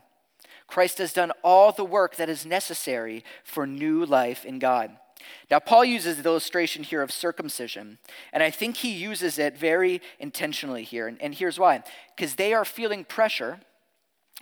Christ 0.68 0.98
has 0.98 1.14
done 1.14 1.32
all 1.44 1.72
the 1.72 1.86
work 1.86 2.18
that 2.18 2.30
is 2.30 2.46
necessary 2.46 3.24
for 3.44 3.66
new 3.66 4.06
life 4.06 4.46
in 4.46 4.60
God. 4.60 4.98
Now, 5.50 5.60
Paul 5.60 5.86
uses 5.86 6.22
the 6.22 6.30
illustration 6.30 6.84
here 6.84 7.02
of 7.02 7.12
circumcision, 7.12 7.98
and 8.34 8.44
I 8.44 8.50
think 8.50 8.78
he 8.78 8.92
uses 8.92 9.40
it 9.40 9.58
very 9.58 10.02
intentionally 10.20 10.84
here. 10.84 11.08
And, 11.08 11.22
and 11.22 11.34
here's 11.34 11.60
why 11.60 11.84
because 12.16 12.36
they 12.36 12.54
are 12.54 12.66
feeling 12.66 13.04
pressure 13.04 13.60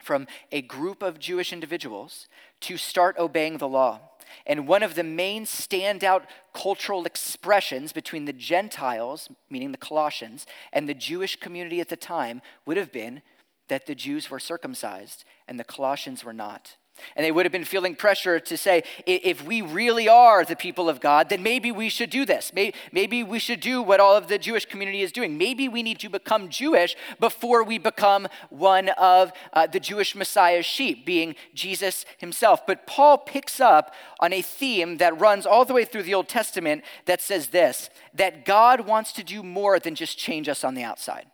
from 0.01 0.27
a 0.51 0.61
group 0.61 1.01
of 1.01 1.19
Jewish 1.19 1.51
individuals 1.51 2.27
to 2.61 2.77
start 2.77 3.17
obeying 3.17 3.57
the 3.57 3.67
law. 3.67 4.01
And 4.45 4.67
one 4.67 4.83
of 4.83 4.95
the 4.95 5.03
main 5.03 5.45
standout 5.45 6.23
cultural 6.53 7.05
expressions 7.05 7.93
between 7.93 8.25
the 8.25 8.33
Gentiles, 8.33 9.29
meaning 9.49 9.71
the 9.71 9.77
Colossians, 9.77 10.45
and 10.73 10.87
the 10.87 10.93
Jewish 10.93 11.39
community 11.39 11.79
at 11.79 11.89
the 11.89 11.95
time 11.95 12.41
would 12.65 12.77
have 12.77 12.91
been 12.91 13.21
that 13.67 13.85
the 13.85 13.95
Jews 13.95 14.29
were 14.29 14.39
circumcised 14.39 15.23
and 15.47 15.59
the 15.59 15.63
Colossians 15.63 16.23
were 16.23 16.33
not. 16.33 16.75
And 17.15 17.25
they 17.25 17.31
would 17.31 17.45
have 17.45 17.51
been 17.51 17.65
feeling 17.65 17.95
pressure 17.95 18.39
to 18.39 18.57
say, 18.57 18.83
if 19.05 19.43
we 19.43 19.61
really 19.61 20.07
are 20.07 20.45
the 20.45 20.55
people 20.55 20.87
of 20.89 21.01
God, 21.01 21.29
then 21.29 21.43
maybe 21.43 21.71
we 21.71 21.89
should 21.89 22.09
do 22.09 22.25
this. 22.25 22.51
Maybe 22.53 23.23
we 23.23 23.39
should 23.39 23.59
do 23.59 23.81
what 23.81 23.99
all 23.99 24.15
of 24.15 24.27
the 24.27 24.37
Jewish 24.37 24.65
community 24.65 25.01
is 25.01 25.11
doing. 25.11 25.37
Maybe 25.37 25.67
we 25.67 25.83
need 25.83 25.99
to 25.99 26.09
become 26.09 26.49
Jewish 26.49 26.95
before 27.19 27.63
we 27.63 27.77
become 27.77 28.27
one 28.49 28.89
of 28.89 29.31
uh, 29.53 29.67
the 29.67 29.79
Jewish 29.79 30.15
Messiah's 30.15 30.65
sheep, 30.65 31.05
being 31.05 31.35
Jesus 31.53 32.05
himself. 32.17 32.65
But 32.65 32.87
Paul 32.87 33.17
picks 33.17 33.59
up 33.59 33.93
on 34.19 34.31
a 34.31 34.41
theme 34.41 34.97
that 34.97 35.19
runs 35.19 35.45
all 35.45 35.65
the 35.65 35.73
way 35.73 35.85
through 35.85 36.03
the 36.03 36.13
Old 36.13 36.29
Testament 36.29 36.83
that 37.05 37.21
says 37.21 37.47
this 37.47 37.89
that 38.13 38.45
God 38.45 38.87
wants 38.87 39.11
to 39.13 39.23
do 39.23 39.43
more 39.43 39.79
than 39.79 39.95
just 39.95 40.17
change 40.17 40.47
us 40.47 40.63
on 40.63 40.75
the 40.75 40.83
outside, 40.83 41.25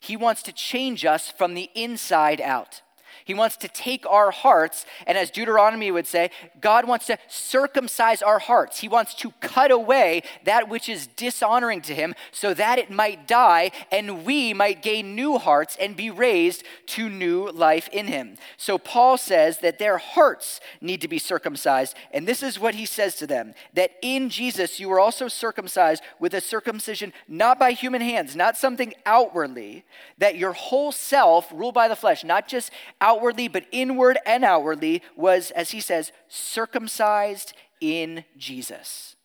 He 0.00 0.16
wants 0.16 0.42
to 0.44 0.52
change 0.52 1.04
us 1.04 1.30
from 1.30 1.54
the 1.54 1.70
inside 1.74 2.40
out. 2.40 2.82
He 3.24 3.34
wants 3.34 3.56
to 3.58 3.68
take 3.68 4.06
our 4.06 4.30
hearts, 4.30 4.86
and 5.06 5.16
as 5.16 5.30
Deuteronomy 5.30 5.90
would 5.90 6.06
say, 6.06 6.30
God 6.60 6.86
wants 6.86 7.06
to 7.06 7.18
circumcise 7.28 8.22
our 8.22 8.38
hearts. 8.38 8.80
He 8.80 8.88
wants 8.88 9.14
to 9.14 9.32
cut 9.40 9.70
away 9.70 10.22
that 10.44 10.68
which 10.68 10.88
is 10.88 11.06
dishonoring 11.06 11.82
to 11.82 11.94
Him 11.94 12.14
so 12.32 12.54
that 12.54 12.78
it 12.78 12.90
might 12.90 13.26
die 13.26 13.70
and 13.90 14.24
we 14.24 14.52
might 14.54 14.82
gain 14.82 15.14
new 15.14 15.38
hearts 15.38 15.76
and 15.80 15.96
be 15.96 16.10
raised 16.10 16.64
to 16.86 17.08
new 17.08 17.50
life 17.50 17.88
in 17.92 18.06
Him. 18.06 18.36
So 18.56 18.78
Paul 18.78 19.16
says 19.18 19.58
that 19.58 19.78
their 19.78 19.98
hearts 19.98 20.60
need 20.80 21.00
to 21.00 21.08
be 21.08 21.18
circumcised, 21.18 21.96
and 22.12 22.26
this 22.26 22.42
is 22.42 22.58
what 22.58 22.74
he 22.74 22.86
says 22.86 23.14
to 23.16 23.26
them 23.26 23.54
that 23.74 23.92
in 24.02 24.28
Jesus 24.28 24.80
you 24.80 24.88
were 24.88 25.00
also 25.00 25.28
circumcised 25.28 26.02
with 26.18 26.34
a 26.34 26.40
circumcision 26.40 27.12
not 27.28 27.58
by 27.58 27.72
human 27.72 28.00
hands, 28.00 28.36
not 28.36 28.56
something 28.56 28.94
outwardly, 29.06 29.84
that 30.18 30.36
your 30.36 30.52
whole 30.52 30.92
self, 30.92 31.50
ruled 31.52 31.74
by 31.74 31.88
the 31.88 31.96
flesh, 31.96 32.24
not 32.24 32.48
just 32.48 32.70
outwardly 33.00 33.48
but 33.48 33.66
inward 33.72 34.18
and 34.26 34.44
outwardly, 34.44 35.02
was, 35.16 35.50
as 35.52 35.70
he 35.70 35.80
says, 35.80 36.12
circumcised 36.28 37.52
in 37.80 38.24
Jesus. 38.36 39.16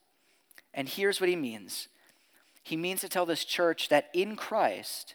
And 0.74 0.88
here's 0.90 1.20
what 1.20 1.30
he 1.30 1.36
means 1.36 1.88
he 2.64 2.76
means 2.76 3.02
to 3.02 3.10
tell 3.10 3.28
this 3.28 3.46
church 3.46 3.90
that 3.90 4.10
in 4.14 4.36
Christ, 4.36 5.14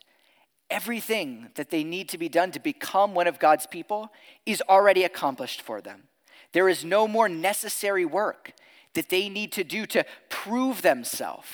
everything 0.70 1.48
that 1.56 1.70
they 1.70 1.82
need 1.82 2.08
to 2.10 2.18
be 2.18 2.28
done 2.28 2.52
to 2.52 2.60
become 2.60 3.12
one 3.12 3.26
of 3.26 3.40
God's 3.40 3.66
people 3.66 4.12
is 4.46 4.62
already 4.68 5.02
accomplished 5.02 5.60
for 5.60 5.80
them. 5.80 6.04
There 6.52 6.68
is 6.68 6.84
no 6.84 7.08
more 7.08 7.28
necessary 7.28 8.04
work 8.04 8.52
that 8.94 9.08
they 9.08 9.28
need 9.28 9.50
to 9.52 9.64
do 9.64 9.84
to 9.86 10.04
prove 10.28 10.82
themselves 10.82 11.48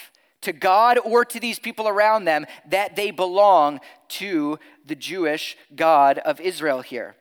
to 0.46 0.52
God 0.52 0.96
or 1.04 1.24
to 1.24 1.40
these 1.40 1.59
people 1.59 1.88
around 1.88 2.24
them 2.24 2.46
that 2.68 2.94
they 2.94 3.11
belong 3.11 3.80
to 4.09 4.61
the 4.87 4.94
Jewish 4.94 5.56
God 5.74 6.18
of 6.18 6.40
Israel 6.40 6.82
here. 6.82 7.16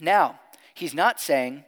Now, 0.00 0.40
he's 0.74 0.92
not 0.92 1.20
saying 1.20 1.62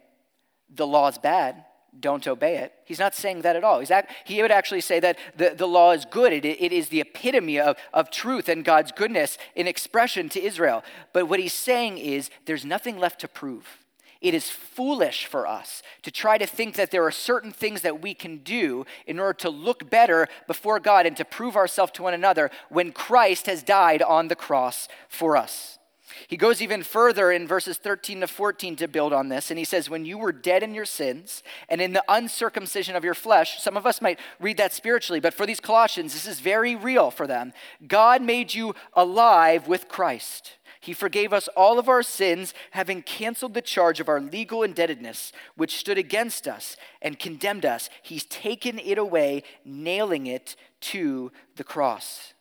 the 0.69 0.85
law 0.85 1.07
is 1.07 1.17
bad, 1.17 1.63
don't 1.97 2.27
obey 2.27 2.57
it. 2.57 2.73
He's 2.83 2.99
not 2.99 3.15
saying 3.15 3.43
that 3.43 3.55
at 3.55 3.63
all. 3.63 3.81
Act, 3.89 4.11
he 4.25 4.41
would 4.41 4.51
actually 4.51 4.81
say 4.81 4.99
that 4.99 5.17
the, 5.37 5.55
the 5.57 5.65
law 5.65 5.91
is 5.91 6.03
good. 6.03 6.33
It, 6.33 6.43
it 6.43 6.73
is 6.73 6.89
the 6.89 6.99
epitome 6.99 7.57
of, 7.57 7.77
of 7.93 8.11
truth 8.11 8.49
and 8.49 8.65
God's 8.65 8.91
goodness 8.91 9.37
in 9.55 9.67
expression 9.67 10.27
to 10.29 10.43
Israel. 10.43 10.83
But 11.13 11.29
what 11.29 11.39
he's 11.39 11.53
saying 11.53 11.99
is 11.99 12.29
there's 12.45 12.65
nothing 12.65 12.99
left 12.99 13.21
to 13.21 13.29
prove. 13.29 13.84
It 14.21 14.33
is 14.33 14.49
foolish 14.49 15.25
for 15.25 15.45
us 15.45 15.83
to 16.03 16.11
try 16.11 16.37
to 16.37 16.47
think 16.47 16.75
that 16.75 16.91
there 16.91 17.05
are 17.05 17.11
certain 17.11 17.51
things 17.51 17.81
that 17.81 18.01
we 18.01 18.13
can 18.13 18.37
do 18.37 18.85
in 19.05 19.19
order 19.19 19.33
to 19.39 19.49
look 19.49 19.89
better 19.89 20.27
before 20.47 20.79
God 20.79 21.05
and 21.05 21.15
to 21.17 21.25
prove 21.25 21.55
ourselves 21.55 21.91
to 21.93 22.03
one 22.03 22.13
another 22.13 22.49
when 22.69 22.91
Christ 22.91 23.45
has 23.47 23.63
died 23.63 24.01
on 24.01 24.27
the 24.27 24.35
cross 24.35 24.87
for 25.09 25.35
us. 25.35 25.79
He 26.27 26.37
goes 26.37 26.61
even 26.61 26.83
further 26.83 27.31
in 27.31 27.47
verses 27.47 27.77
13 27.77 28.21
to 28.21 28.27
14 28.27 28.75
to 28.77 28.87
build 28.87 29.11
on 29.13 29.29
this, 29.29 29.49
and 29.49 29.59
he 29.59 29.65
says, 29.65 29.89
When 29.89 30.05
you 30.05 30.17
were 30.17 30.31
dead 30.31 30.63
in 30.63 30.73
your 30.73 30.85
sins 30.85 31.43
and 31.67 31.81
in 31.81 31.93
the 31.93 32.03
uncircumcision 32.07 32.95
of 32.95 33.03
your 33.03 33.13
flesh, 33.13 33.61
some 33.61 33.75
of 33.75 33.85
us 33.85 34.01
might 34.01 34.19
read 34.39 34.57
that 34.57 34.73
spiritually, 34.73 35.19
but 35.19 35.33
for 35.33 35.45
these 35.45 35.59
Colossians, 35.59 36.13
this 36.13 36.27
is 36.27 36.39
very 36.39 36.75
real 36.75 37.11
for 37.11 37.27
them. 37.27 37.53
God 37.87 38.21
made 38.21 38.53
you 38.53 38.75
alive 38.93 39.67
with 39.67 39.87
Christ. 39.87 40.53
He 40.85 40.93
forgave 40.93 41.33
us 41.33 41.47
all 41.55 41.79
of 41.79 41.89
our 41.89 42.03
sins, 42.03 42.53
having 42.69 43.01
canceled 43.01 43.55
the 43.55 43.61
charge 43.63 43.99
of 43.99 44.07
our 44.07 44.21
legal 44.21 44.61
indebtedness, 44.61 45.33
which 45.55 45.77
stood 45.77 45.97
against 45.97 46.47
us 46.47 46.77
and 47.01 47.17
condemned 47.17 47.65
us. 47.65 47.89
He's 48.03 48.23
taken 48.25 48.77
it 48.77 48.99
away, 48.99 49.41
nailing 49.65 50.27
it 50.27 50.55
to 50.81 51.31
the 51.55 51.63
cross. 51.63 52.35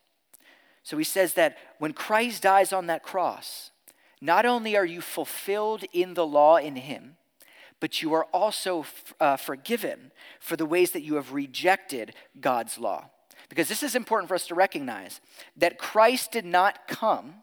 So 0.83 0.99
he 0.99 1.05
says 1.05 1.33
that 1.35 1.57
when 1.79 1.95
Christ 1.95 2.43
dies 2.43 2.71
on 2.71 2.87
that 2.89 3.03
cross, 3.03 3.71
not 4.21 4.45
only 4.45 4.77
are 4.77 4.85
you 4.85 5.01
fulfilled 5.01 5.85
in 5.95 6.13
the 6.13 6.27
law 6.27 6.59
in 6.59 6.77
him, 6.77 7.17
but 7.81 8.03
you 8.03 8.13
are 8.13 8.25
also 8.25 8.85
uh, 9.21 9.39
forgiven 9.39 10.13
for 10.39 10.57
the 10.57 10.67
ways 10.67 10.91
that 10.91 11.03
you 11.03 11.15
have 11.15 11.33
rejected 11.33 12.13
God's 12.39 12.77
law. 12.77 13.07
Because 13.49 13.69
this 13.69 13.83
is 13.83 13.95
important 13.95 14.29
for 14.29 14.35
us 14.35 14.47
to 14.49 14.55
recognize 14.55 15.23
that 15.57 15.79
Christ 15.79 16.31
did 16.31 16.45
not 16.45 16.87
come 16.87 17.37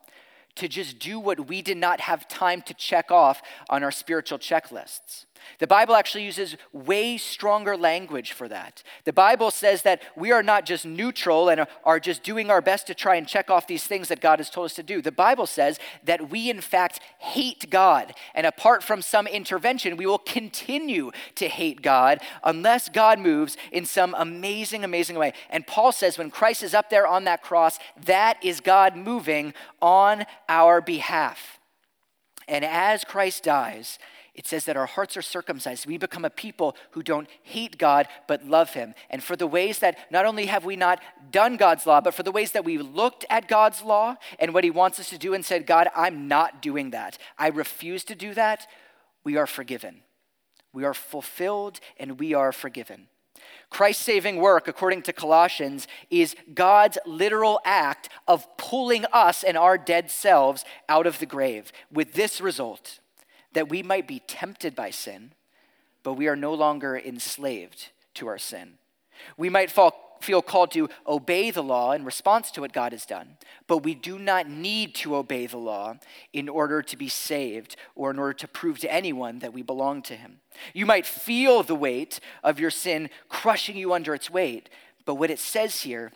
to 0.56 0.68
just 0.68 1.00
do 1.00 1.20
what 1.20 1.48
we 1.48 1.62
did 1.62 1.78
not 1.78 2.00
have 2.02 2.28
time 2.28 2.62
to 2.64 2.74
check 2.74 3.12
off 3.12 3.42
on 3.70 3.84
our 3.84 3.92
spiritual 3.92 4.40
checklists. 4.40 5.26
The 5.60 5.68
Bible 5.68 5.96
actually 5.96 6.24
uses 6.24 6.56
way 6.72 7.18
stronger 7.18 7.78
language 7.78 8.32
for 8.32 8.48
that. 8.48 8.84
The 9.04 9.14
Bible 9.14 9.52
says 9.52 9.82
that 9.84 10.02
we 10.16 10.32
are 10.32 10.44
not 10.44 10.66
just 10.66 10.86
neutral 10.86 11.50
and 11.50 11.66
are 11.84 12.00
just 12.00 12.24
doing 12.24 12.50
our 12.50 12.62
best 12.62 12.88
to 12.88 12.96
try 12.96 13.16
and 13.16 13.28
check 13.28 13.50
off 13.50 13.68
these 13.68 13.86
things 13.86 14.08
that 14.08 14.22
God 14.22 14.40
has 14.40 14.50
told 14.50 14.66
us 14.66 14.76
to 14.76 14.84
do. 14.84 15.02
The 15.02 15.12
Bible 15.12 15.46
says 15.46 15.80
that 16.04 16.30
we, 16.30 16.50
in 16.50 16.62
fact, 16.62 17.00
hate 17.20 17.70
God. 17.70 18.14
And 18.34 18.46
apart 18.46 18.84
from 18.84 19.02
some 19.02 19.28
intervention, 19.28 19.98
we 19.98 20.06
will 20.06 20.18
continue 20.18 21.12
to 21.36 21.48
hate 21.48 21.82
God 21.82 22.20
unless 22.44 22.90
God 22.90 23.20
moves 23.20 23.58
in 23.72 23.86
some 23.86 24.16
amazing, 24.18 24.84
amazing 24.84 25.18
way. 25.18 25.34
And 25.50 25.68
Paul 25.68 25.92
says 25.92 26.18
when 26.18 26.32
Christ 26.32 26.64
is 26.64 26.74
up 26.74 26.90
there 26.90 27.08
on 27.08 27.24
that 27.26 27.42
cross, 27.42 27.80
that 28.06 28.38
is 28.44 28.60
God 28.60 28.96
moving 28.96 29.54
on 29.82 30.26
our 30.50 30.82
behalf. 30.82 31.60
And 32.48 32.66
as 32.66 33.04
Christ 33.04 33.44
dies, 33.44 33.98
it 34.34 34.48
says 34.48 34.64
that 34.66 34.78
our 34.78 34.86
hearts 34.86 35.18
are 35.18 35.22
circumcised. 35.22 35.86
We 35.86 35.98
become 35.98 36.24
a 36.24 36.30
people 36.30 36.78
who 36.92 37.04
don't 37.04 37.28
hate 37.44 37.78
God, 37.78 38.08
but 38.28 38.46
love 38.46 38.74
Him. 38.74 38.94
And 39.10 39.22
for 39.22 39.36
the 39.36 39.48
ways 39.48 39.80
that 39.80 39.98
not 40.10 40.26
only 40.26 40.46
have 40.46 40.64
we 40.64 40.78
not 40.78 41.02
done 41.32 41.58
God's 41.58 41.86
law, 41.86 42.00
but 42.00 42.14
for 42.14 42.24
the 42.24 42.32
ways 42.32 42.54
that 42.54 42.64
we 42.64 42.78
looked 42.78 43.26
at 43.30 43.50
God's 43.50 43.82
law 43.82 44.16
and 44.40 44.54
what 44.54 44.64
He 44.64 44.72
wants 44.72 45.00
us 45.00 45.10
to 45.10 45.18
do 45.18 45.34
and 45.34 45.46
said, 45.46 45.68
God, 45.68 45.90
I'm 45.96 46.30
not 46.30 46.62
doing 46.62 46.92
that. 46.92 47.18
I 47.38 47.48
refuse 47.50 48.06
to 48.06 48.16
do 48.16 48.34
that. 48.36 48.68
We 49.26 49.36
are 49.36 49.48
forgiven. 49.48 50.02
We 50.72 50.86
are 50.86 50.94
fulfilled 50.94 51.82
and 51.98 52.18
we 52.18 52.34
are 52.34 52.54
forgiven. 52.54 53.08
Christ's 53.70 54.04
saving 54.04 54.38
work, 54.38 54.68
according 54.68 55.02
to 55.04 55.14
Colossians, 55.14 55.88
is 56.10 56.36
God's 56.54 56.98
literal 57.06 57.60
act 57.66 58.08
of 58.30 58.46
pulling 58.58 59.06
us 59.12 59.44
and 59.44 59.58
our 59.58 59.78
dead 59.78 60.10
selves 60.10 60.64
out 60.88 61.06
of 61.06 61.20
the 61.20 61.26
grave, 61.26 61.74
with 61.92 62.14
this 62.14 62.40
result 62.40 63.00
that 63.54 63.70
we 63.70 63.84
might 63.84 64.08
be 64.08 64.20
tempted 64.20 64.76
by 64.76 64.90
sin, 64.90 65.34
but 66.04 66.14
we 66.14 66.28
are 66.28 66.36
no 66.36 66.54
longer 66.54 66.98
enslaved 66.98 67.90
to 68.16 68.28
our 68.28 68.38
sin. 68.38 68.74
We 69.38 69.50
might 69.50 69.70
fall, 69.70 70.18
feel 70.22 70.42
called 70.42 70.72
to 70.72 70.90
obey 71.08 71.52
the 71.52 71.64
law 71.64 71.92
in 71.92 72.06
response 72.06 72.52
to 72.52 72.62
what 72.62 72.74
God 72.74 72.92
has 72.92 73.06
done, 73.06 73.38
but 73.68 73.80
we 73.80 73.94
do 73.94 74.18
not 74.18 74.50
need 74.50 74.96
to 74.96 75.16
obey 75.16 75.46
the 75.48 75.58
law 75.58 75.96
in 76.34 76.50
order 76.50 76.82
to 76.82 76.98
be 76.98 77.10
saved 77.10 77.76
or 77.96 78.12
in 78.12 78.20
order 78.20 78.34
to 78.34 78.48
prove 78.48 78.80
to 78.80 78.94
anyone 78.94 79.40
that 79.40 79.54
we 79.54 79.62
belong 79.62 80.02
to 80.04 80.16
Him. 80.16 80.40
You 80.74 80.86
might 80.86 81.06
feel 81.06 81.64
the 81.64 81.76
weight 81.76 82.20
of 82.44 82.60
your 82.60 82.72
sin 82.72 83.10
crushing 83.30 83.78
you 83.78 83.94
under 83.94 84.14
its 84.14 84.30
weight, 84.30 84.70
but 85.06 85.16
what 85.16 85.32
it 85.32 85.40
says 85.40 85.82
here 85.82 86.12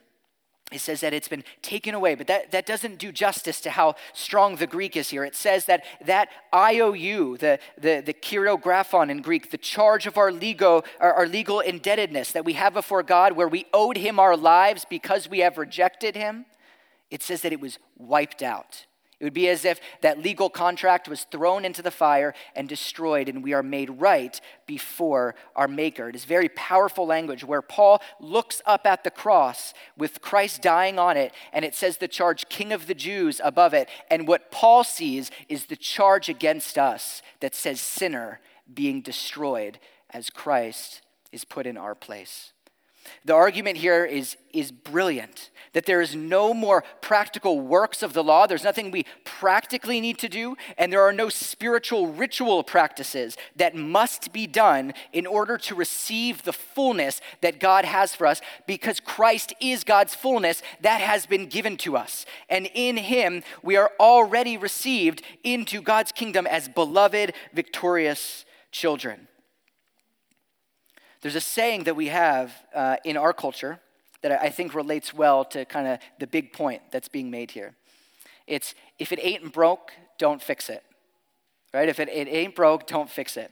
it 0.71 0.81
says 0.81 1.01
that 1.01 1.13
it's 1.13 1.27
been 1.27 1.43
taken 1.61 1.93
away, 1.93 2.15
but 2.15 2.25
that, 2.25 2.51
that 2.51 2.65
doesn't 2.65 2.97
do 2.97 3.11
justice 3.11 3.61
to 3.61 3.69
how 3.69 3.95
strong 4.13 4.55
the 4.55 4.65
Greek 4.65 4.97
is 4.97 5.09
here. 5.09 5.23
It 5.23 5.35
says 5.35 5.65
that 5.65 5.83
that 6.05 6.29
IOU, 6.53 7.37
the, 7.37 7.59
the, 7.77 8.01
the 8.03 8.13
kyriographon 8.13 9.11
in 9.11 9.21
Greek, 9.21 9.51
the 9.51 9.59
charge 9.59 10.07
of 10.07 10.17
our 10.17 10.31
legal, 10.31 10.83
our, 10.99 11.13
our 11.13 11.27
legal 11.27 11.59
indebtedness 11.59 12.31
that 12.31 12.45
we 12.45 12.53
have 12.53 12.73
before 12.73 13.03
God, 13.03 13.33
where 13.33 13.47
we 13.47 13.67
owed 13.73 13.97
him 13.97 14.19
our 14.19 14.35
lives 14.35 14.85
because 14.89 15.29
we 15.29 15.39
have 15.39 15.59
rejected 15.59 16.15
him, 16.15 16.45
it 17.11 17.21
says 17.21 17.41
that 17.41 17.53
it 17.53 17.61
was 17.61 17.77
wiped 17.97 18.41
out. 18.41 18.85
It 19.19 19.23
would 19.23 19.33
be 19.33 19.47
as 19.47 19.63
if 19.63 19.79
that 20.01 20.19
legal 20.19 20.49
contract 20.49 21.07
was 21.07 21.23
thrown 21.23 21.63
into 21.63 21.81
the 21.81 21.91
fire 21.91 22.33
and 22.53 22.67
destroyed, 22.67 23.29
and 23.29 23.43
we 23.43 23.53
are 23.53 23.63
made 23.63 23.89
right 24.01 24.39
before 24.65 25.35
our 25.55 25.69
Maker. 25.69 26.09
It 26.09 26.15
is 26.15 26.25
very 26.25 26.49
powerful 26.49 27.07
language 27.07 27.43
where 27.43 27.61
Paul 27.61 28.01
looks 28.19 28.61
up 28.65 28.85
at 28.85 29.03
the 29.05 29.11
cross 29.11 29.73
with 29.97 30.21
Christ 30.21 30.61
dying 30.61 30.99
on 30.99 31.15
it, 31.15 31.33
and 31.53 31.63
it 31.63 31.75
says 31.75 31.97
the 31.97 32.09
charge, 32.09 32.49
King 32.49 32.73
of 32.73 32.87
the 32.87 32.93
Jews, 32.93 33.39
above 33.43 33.73
it. 33.73 33.87
And 34.11 34.27
what 34.27 34.51
Paul 34.51 34.83
sees 34.83 35.31
is 35.47 35.65
the 35.65 35.77
charge 35.77 36.27
against 36.27 36.77
us 36.77 37.21
that 37.39 37.55
says, 37.55 37.79
sinner 37.79 38.41
being 38.73 39.01
destroyed 39.01 39.79
as 40.09 40.29
Christ 40.29 41.01
is 41.31 41.45
put 41.45 41.65
in 41.65 41.77
our 41.77 41.95
place. 41.95 42.51
The 43.25 43.33
argument 43.33 43.77
here 43.77 44.05
is, 44.05 44.37
is 44.53 44.71
brilliant 44.71 45.49
that 45.75 45.85
there 45.85 45.99
is 45.99 46.15
no 46.15 46.53
more 46.53 46.85
practical 47.01 47.59
works 47.59 48.01
of 48.01 48.13
the 48.13 48.23
law. 48.23 48.47
There's 48.47 48.63
nothing 48.63 48.91
we 48.91 49.05
practically 49.25 49.99
need 49.99 50.17
to 50.19 50.29
do, 50.29 50.55
and 50.77 50.91
there 50.91 51.01
are 51.01 51.11
no 51.11 51.27
spiritual 51.27 52.07
ritual 52.07 52.63
practices 52.63 53.35
that 53.57 53.75
must 53.75 54.31
be 54.31 54.47
done 54.47 54.93
in 55.11 55.27
order 55.27 55.57
to 55.57 55.75
receive 55.75 56.43
the 56.43 56.53
fullness 56.53 57.19
that 57.41 57.59
God 57.59 57.83
has 57.83 58.15
for 58.15 58.25
us 58.25 58.39
because 58.65 59.01
Christ 59.01 59.53
is 59.59 59.83
God's 59.83 60.15
fullness 60.15 60.63
that 60.79 61.01
has 61.01 61.25
been 61.25 61.47
given 61.47 61.75
to 61.77 61.97
us. 61.97 62.25
And 62.49 62.69
in 62.73 62.95
Him, 62.95 63.43
we 63.61 63.75
are 63.75 63.91
already 63.99 64.55
received 64.55 65.23
into 65.43 65.81
God's 65.81 66.13
kingdom 66.13 66.47
as 66.47 66.69
beloved, 66.69 67.33
victorious 67.53 68.45
children. 68.71 69.27
There's 71.25 71.33
a 71.33 71.41
saying 71.41 71.85
that 71.85 71.95
we 71.95 72.09
have 72.09 72.53
uh, 72.71 72.97
in 73.03 73.17
our 73.17 73.33
culture 73.33 73.79
that 74.21 74.31
I 74.31 74.51
think 74.51 74.75
relates 74.75 75.11
well 75.11 75.43
to 75.45 75.65
kind 75.65 75.87
of 75.87 75.97
the 76.19 76.27
big 76.27 76.53
point 76.53 76.83
that's 76.91 77.07
being 77.07 77.31
made 77.31 77.49
here. 77.49 77.73
It's 78.45 78.75
if 78.99 79.11
it 79.11 79.17
ain't 79.19 79.51
broke, 79.51 79.91
don't 80.19 80.39
fix 80.39 80.69
it. 80.69 80.83
Right? 81.73 81.89
If 81.89 81.99
it, 81.99 82.09
it 82.09 82.27
ain't 82.27 82.55
broke, 82.55 82.85
don't 82.85 83.09
fix 83.09 83.37
it. 83.37 83.51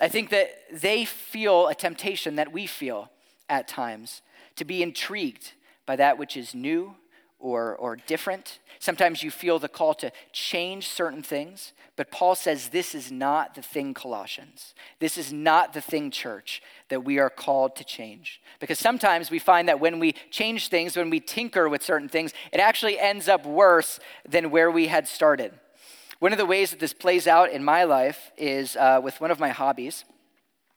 I 0.00 0.08
think 0.08 0.30
that 0.30 0.48
they 0.72 1.04
feel 1.04 1.68
a 1.68 1.74
temptation 1.74 2.36
that 2.36 2.50
we 2.50 2.66
feel 2.66 3.10
at 3.46 3.68
times 3.68 4.22
to 4.54 4.64
be 4.64 4.82
intrigued 4.82 5.52
by 5.84 5.96
that 5.96 6.16
which 6.16 6.34
is 6.34 6.54
new 6.54 6.94
or, 7.38 7.76
or 7.76 7.96
different. 7.96 8.58
Sometimes 8.78 9.22
you 9.22 9.30
feel 9.30 9.58
the 9.58 9.68
call 9.68 9.94
to 9.94 10.10
change 10.32 10.88
certain 10.88 11.22
things, 11.22 11.72
but 11.96 12.10
Paul 12.10 12.34
says 12.34 12.68
this 12.68 12.94
is 12.94 13.10
not 13.10 13.54
the 13.54 13.62
thing, 13.62 13.94
Colossians. 13.94 14.74
This 14.98 15.16
is 15.16 15.32
not 15.32 15.72
the 15.72 15.80
thing, 15.80 16.10
church, 16.10 16.62
that 16.88 17.04
we 17.04 17.18
are 17.18 17.30
called 17.30 17.76
to 17.76 17.84
change. 17.84 18.40
Because 18.60 18.78
sometimes 18.78 19.30
we 19.30 19.38
find 19.38 19.68
that 19.68 19.80
when 19.80 19.98
we 19.98 20.12
change 20.30 20.68
things, 20.68 20.96
when 20.96 21.10
we 21.10 21.20
tinker 21.20 21.68
with 21.68 21.82
certain 21.82 22.08
things, 22.08 22.32
it 22.52 22.60
actually 22.60 22.98
ends 22.98 23.28
up 23.28 23.46
worse 23.46 23.98
than 24.28 24.50
where 24.50 24.70
we 24.70 24.88
had 24.88 25.08
started. 25.08 25.52
One 26.18 26.32
of 26.32 26.38
the 26.38 26.46
ways 26.46 26.70
that 26.70 26.80
this 26.80 26.94
plays 26.94 27.26
out 27.26 27.50
in 27.50 27.62
my 27.62 27.84
life 27.84 28.32
is 28.38 28.76
uh, 28.76 29.00
with 29.02 29.20
one 29.20 29.30
of 29.30 29.38
my 29.38 29.50
hobbies. 29.50 30.04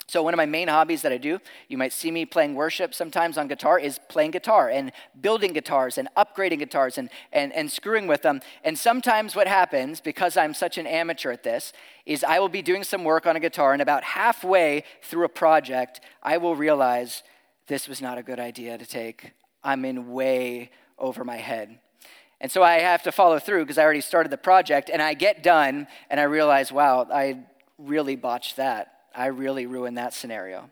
So, 0.10 0.24
one 0.24 0.34
of 0.34 0.40
my 0.40 0.48
main 0.48 0.70
hobbies 0.70 1.04
that 1.04 1.12
I 1.12 1.20
do, 1.20 1.38
you 1.68 1.78
might 1.78 1.94
see 1.94 2.10
me 2.10 2.26
playing 2.26 2.56
worship 2.56 2.96
sometimes 2.96 3.38
on 3.38 3.48
guitar, 3.48 3.78
is 3.78 4.00
playing 4.10 4.32
guitar 4.32 4.68
and 4.68 4.92
building 5.22 5.54
guitars 5.54 6.00
and 6.00 6.10
upgrading 6.18 6.58
guitars 6.58 6.98
and, 6.98 7.12
and, 7.32 7.54
and 7.54 7.72
screwing 7.72 8.08
with 8.08 8.24
them. 8.24 8.42
And 8.64 8.76
sometimes 8.76 9.36
what 9.36 9.48
happens, 9.48 10.02
because 10.02 10.36
I'm 10.36 10.56
such 10.56 10.80
an 10.80 10.88
amateur 10.88 11.32
at 11.32 11.44
this, 11.44 11.74
is 12.08 12.24
I 12.24 12.40
will 12.40 12.50
be 12.50 12.64
doing 12.64 12.84
some 12.84 13.04
work 13.04 13.28
on 13.28 13.36
a 13.36 13.40
guitar, 13.40 13.72
and 13.72 13.84
about 13.84 14.04
halfway 14.04 14.84
through 15.04 15.26
a 15.26 15.30
project, 15.30 16.02
I 16.24 16.38
will 16.38 16.56
realize 16.56 17.22
this 17.68 17.88
was 17.88 18.02
not 18.02 18.18
a 18.18 18.24
good 18.24 18.40
idea 18.40 18.80
to 18.80 18.88
take. 18.88 19.34
I'm 19.64 19.86
in 19.86 20.12
way 20.12 20.72
over 20.98 21.24
my 21.24 21.38
head. 21.38 21.78
And 22.42 22.52
so 22.52 22.64
I 22.64 22.80
have 22.80 23.04
to 23.04 23.12
follow 23.12 23.38
through 23.38 23.66
because 23.66 23.78
I 23.78 23.84
already 23.84 24.02
started 24.02 24.32
the 24.32 24.38
project, 24.38 24.90
and 24.92 25.04
I 25.04 25.14
get 25.14 25.44
done, 25.44 25.86
and 26.10 26.20
I 26.20 26.24
realize, 26.24 26.72
wow, 26.72 27.08
I 27.14 27.42
really 27.78 28.16
botched 28.16 28.56
that. 28.56 28.99
I 29.20 29.28
really 29.28 29.66
ruined 29.66 29.98
that 29.98 30.14
scenario. 30.14 30.70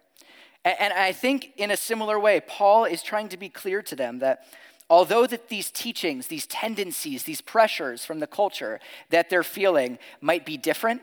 And 0.64 0.94
I 0.94 1.12
think 1.12 1.52
in 1.58 1.70
a 1.70 1.78
similar 1.78 2.18
way, 2.18 2.40
Paul 2.40 2.86
is 2.86 3.04
trying 3.04 3.28
to 3.30 3.38
be 3.38 3.50
clear 3.50 3.82
to 3.82 3.96
them 3.96 4.20
that 4.20 4.46
although 4.90 5.28
that 5.28 5.50
these 5.50 5.70
teachings, 5.70 6.28
these 6.28 6.48
tendencies, 6.48 7.24
these 7.24 7.42
pressures 7.42 8.06
from 8.06 8.20
the 8.20 8.28
culture 8.28 8.80
that 9.10 9.30
they're 9.30 9.44
feeling 9.44 10.00
might 10.22 10.46
be 10.46 10.56
different, 10.56 11.02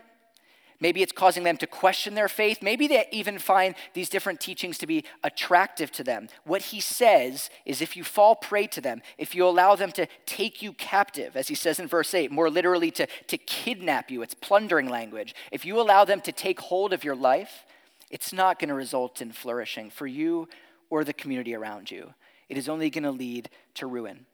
Maybe 0.79 1.01
it's 1.01 1.11
causing 1.11 1.43
them 1.43 1.57
to 1.57 1.67
question 1.67 2.15
their 2.15 2.27
faith. 2.27 2.59
Maybe 2.61 2.87
they 2.87 3.07
even 3.11 3.39
find 3.39 3.75
these 3.93 4.09
different 4.09 4.39
teachings 4.39 4.77
to 4.79 4.87
be 4.87 5.05
attractive 5.23 5.91
to 5.93 6.03
them. 6.03 6.27
What 6.43 6.63
he 6.63 6.81
says 6.81 7.49
is 7.65 7.81
if 7.81 7.95
you 7.95 8.03
fall 8.03 8.35
prey 8.35 8.67
to 8.67 8.81
them, 8.81 9.01
if 9.17 9.33
you 9.33 9.45
allow 9.45 9.75
them 9.75 9.91
to 9.93 10.07
take 10.25 10.61
you 10.61 10.73
captive, 10.73 11.37
as 11.37 11.47
he 11.47 11.55
says 11.55 11.79
in 11.79 11.87
verse 11.87 12.13
8, 12.13 12.31
more 12.31 12.49
literally 12.49 12.91
to, 12.91 13.07
to 13.27 13.37
kidnap 13.37 14.11
you, 14.11 14.21
it's 14.21 14.33
plundering 14.33 14.89
language. 14.89 15.33
If 15.51 15.65
you 15.65 15.79
allow 15.79 16.03
them 16.03 16.21
to 16.21 16.31
take 16.31 16.59
hold 16.59 16.91
of 16.91 17.03
your 17.03 17.15
life, 17.15 17.65
it's 18.11 18.33
not 18.33 18.59
going 18.59 18.69
to 18.69 18.75
result 18.75 19.21
in 19.21 19.31
flourishing 19.31 19.89
for 19.89 20.07
you 20.07 20.47
or 20.89 21.03
the 21.03 21.13
community 21.13 21.55
around 21.55 21.89
you. 21.89 22.13
It 22.49 22.57
is 22.57 22.69
only 22.69 22.89
going 22.89 23.03
to 23.03 23.11
lead 23.11 23.49
to 23.75 23.87
ruin. 23.87 24.25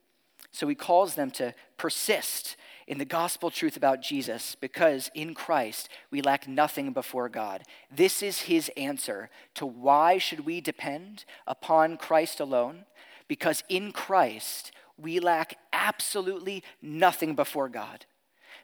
So 0.52 0.68
he 0.68 0.76
calls 0.76 1.16
them 1.16 1.32
to 1.32 1.54
persist 1.78 2.58
in 2.92 2.98
the 2.98 3.06
gospel 3.06 3.50
truth 3.50 3.78
about 3.78 4.02
Jesus 4.02 4.54
because 4.60 5.10
in 5.16 5.34
Christ 5.34 5.88
we 6.12 6.22
lack 6.22 6.46
nothing 6.46 6.92
before 6.92 7.30
God. 7.30 7.64
This 7.90 8.22
is 8.22 8.42
his 8.42 8.70
answer 8.76 9.30
to 9.56 9.66
why 9.66 10.18
should 10.18 10.42
we 10.42 10.60
depend 10.60 11.24
upon 11.48 11.96
Christ 11.96 12.42
alone? 12.42 12.84
Because 13.30 13.64
in 13.70 13.94
Christ 13.94 14.74
we 14.98 15.22
lack 15.22 15.58
absolutely 15.72 16.66
nothing 16.82 17.34
before 17.34 17.70
God. 17.70 18.06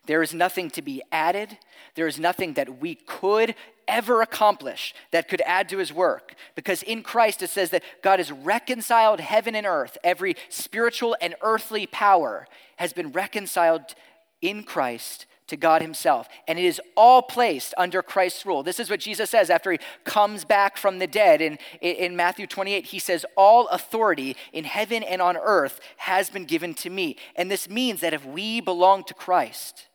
There 0.08 0.22
is 0.22 0.34
nothing 0.34 0.70
to 0.72 0.82
be 0.82 1.02
added. 1.10 1.58
There 1.96 2.08
is 2.08 2.20
nothing 2.20 2.54
that 2.56 2.82
we 2.82 2.96
could 2.96 3.56
ever 3.88 4.22
accomplish 4.22 4.94
that 5.12 5.30
could 5.30 5.42
add 5.46 5.70
to 5.70 5.78
his 5.78 5.94
work. 5.94 6.36
Because 6.54 6.84
in 6.84 7.02
Christ 7.02 7.42
it 7.44 7.50
says 7.50 7.70
that 7.70 7.84
God 8.02 8.20
has 8.20 8.32
reconciled 8.32 9.22
heaven 9.22 9.56
and 9.56 9.66
earth. 9.66 9.98
Every 10.04 10.36
spiritual 10.50 11.16
and 11.22 11.36
earthly 11.42 11.88
power 11.88 12.46
has 12.76 12.92
been 12.92 13.12
reconciled 13.14 13.96
in 14.42 14.64
Christ 14.64 15.26
to 15.48 15.58
God 15.58 15.82
Himself. 15.82 16.28
And 16.48 16.60
it 16.60 16.66
is 16.66 16.82
all 16.96 17.22
placed 17.22 17.74
under 17.78 18.02
Christ's 18.02 18.46
rule. 18.46 18.64
This 18.64 18.80
is 18.80 18.90
what 18.90 19.00
Jesus 19.00 19.30
says 19.30 19.50
after 19.50 19.72
He 19.72 19.80
comes 20.04 20.46
back 20.46 20.78
from 20.78 21.00
the 21.00 21.08
dead. 21.08 21.42
In, 21.42 21.58
in 21.82 22.16
Matthew 22.16 22.48
28, 22.48 22.86
He 22.88 23.00
says, 23.00 23.26
All 23.36 23.68
authority 23.68 24.36
in 24.54 24.66
heaven 24.66 25.04
and 25.04 25.22
on 25.22 25.38
earth 25.38 25.80
has 25.98 26.30
been 26.30 26.46
given 26.46 26.74
to 26.76 26.90
me. 26.90 27.18
And 27.36 27.50
this 27.50 27.70
means 27.70 28.02
that 28.02 28.14
if 28.14 28.26
we 28.26 28.62
belong 28.62 29.04
to 29.06 29.14
Christ, 29.14 29.88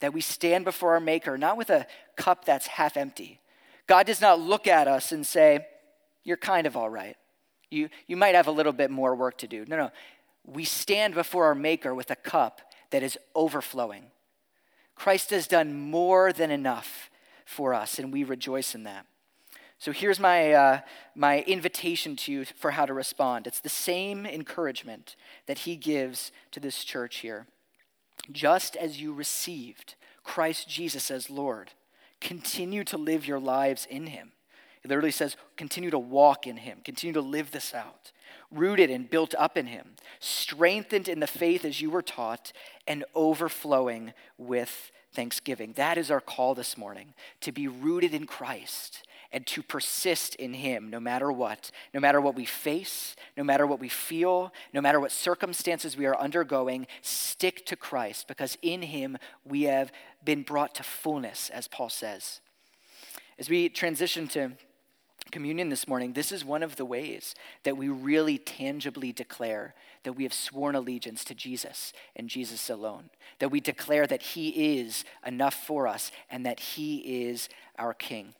that 0.00 0.12
we 0.12 0.20
stand 0.20 0.64
before 0.64 0.94
our 0.94 1.00
Maker, 1.00 1.36
not 1.36 1.56
with 1.56 1.70
a 1.70 1.86
cup 2.16 2.44
that's 2.44 2.66
half 2.66 2.96
empty. 2.96 3.40
God 3.86 4.06
does 4.06 4.20
not 4.20 4.40
look 4.40 4.66
at 4.66 4.88
us 4.88 5.12
and 5.12 5.26
say, 5.26 5.66
You're 6.24 6.36
kind 6.36 6.66
of 6.66 6.76
all 6.76 6.90
right. 6.90 7.16
You, 7.70 7.88
you 8.06 8.16
might 8.16 8.34
have 8.34 8.46
a 8.46 8.52
little 8.52 8.72
bit 8.72 8.90
more 8.90 9.14
work 9.14 9.38
to 9.38 9.48
do. 9.48 9.64
No, 9.66 9.76
no. 9.76 9.90
We 10.44 10.64
stand 10.64 11.14
before 11.14 11.46
our 11.46 11.54
Maker 11.54 11.94
with 11.94 12.10
a 12.10 12.16
cup 12.16 12.60
that 12.92 13.02
is 13.02 13.18
overflowing. 13.34 14.04
Christ 14.94 15.30
has 15.30 15.48
done 15.48 15.74
more 15.74 16.32
than 16.32 16.50
enough 16.50 17.10
for 17.44 17.74
us, 17.74 17.98
and 17.98 18.12
we 18.12 18.22
rejoice 18.22 18.74
in 18.74 18.84
that. 18.84 19.06
So 19.78 19.90
here's 19.90 20.20
my, 20.20 20.52
uh, 20.52 20.80
my 21.16 21.40
invitation 21.40 22.14
to 22.16 22.30
you 22.30 22.44
for 22.44 22.70
how 22.70 22.86
to 22.86 22.94
respond. 22.94 23.48
It's 23.48 23.58
the 23.58 23.68
same 23.68 24.24
encouragement 24.24 25.16
that 25.46 25.60
he 25.60 25.74
gives 25.74 26.30
to 26.52 26.60
this 26.60 26.84
church 26.84 27.16
here. 27.16 27.46
Just 28.30 28.76
as 28.76 29.00
you 29.00 29.12
received 29.12 29.96
Christ 30.22 30.68
Jesus 30.68 31.10
as 31.10 31.28
Lord, 31.28 31.72
continue 32.20 32.84
to 32.84 32.96
live 32.96 33.26
your 33.26 33.40
lives 33.40 33.84
in 33.90 34.06
him. 34.06 34.30
It 34.82 34.88
literally 34.88 35.12
says, 35.12 35.36
continue 35.56 35.90
to 35.90 35.98
walk 35.98 36.46
in 36.46 36.58
him, 36.58 36.78
continue 36.84 37.14
to 37.14 37.20
live 37.20 37.50
this 37.50 37.72
out 37.74 38.12
rooted 38.52 38.90
and 38.90 39.08
built 39.08 39.34
up 39.38 39.56
in 39.56 39.66
him, 39.66 39.92
strengthened 40.20 41.08
in 41.08 41.20
the 41.20 41.26
faith 41.26 41.64
as 41.64 41.80
you 41.80 41.90
were 41.90 42.02
taught, 42.02 42.52
and 42.86 43.04
overflowing 43.14 44.12
with 44.36 44.92
thanksgiving. 45.12 45.72
That 45.76 45.98
is 45.98 46.10
our 46.10 46.20
call 46.20 46.54
this 46.54 46.76
morning 46.76 47.14
to 47.40 47.52
be 47.52 47.68
rooted 47.68 48.14
in 48.14 48.26
Christ 48.26 49.06
and 49.30 49.46
to 49.46 49.62
persist 49.62 50.34
in 50.34 50.54
Him 50.54 50.90
no 50.90 51.00
matter 51.00 51.32
what, 51.32 51.70
no 51.94 52.00
matter 52.00 52.20
what 52.20 52.34
we 52.34 52.44
face, 52.44 53.16
no 53.36 53.42
matter 53.44 53.66
what 53.66 53.80
we 53.80 53.88
feel, 53.88 54.52
no 54.74 54.80
matter 54.80 55.00
what 55.00 55.12
circumstances 55.12 55.96
we 55.96 56.06
are 56.06 56.18
undergoing, 56.18 56.86
stick 57.00 57.64
to 57.66 57.76
Christ 57.76 58.28
because 58.28 58.58
in 58.60 58.82
Him 58.82 59.16
we 59.44 59.62
have 59.62 59.90
been 60.22 60.42
brought 60.42 60.74
to 60.76 60.82
fullness, 60.82 61.50
as 61.50 61.66
Paul 61.66 61.88
says. 61.88 62.40
As 63.38 63.48
we 63.48 63.70
transition 63.70 64.28
to 64.28 64.52
communion 65.32 65.70
this 65.70 65.88
morning, 65.88 66.12
this 66.12 66.30
is 66.30 66.44
one 66.44 66.62
of 66.62 66.76
the 66.76 66.84
ways 66.84 67.34
that 67.64 67.76
we 67.76 67.88
really 67.88 68.38
tangibly 68.38 69.10
declare 69.10 69.74
that 70.04 70.12
we 70.12 70.22
have 70.22 70.32
sworn 70.32 70.76
allegiance 70.76 71.24
to 71.24 71.34
Jesus 71.34 71.92
and 72.14 72.28
Jesus 72.28 72.70
alone. 72.70 73.10
That 73.40 73.50
we 73.50 73.60
declare 73.60 74.06
that 74.06 74.22
He 74.22 74.78
is 74.78 75.04
enough 75.26 75.54
for 75.54 75.88
us 75.88 76.12
and 76.30 76.46
that 76.46 76.60
He 76.60 76.98
is 77.26 77.48
our 77.78 77.94
King. 77.94 78.34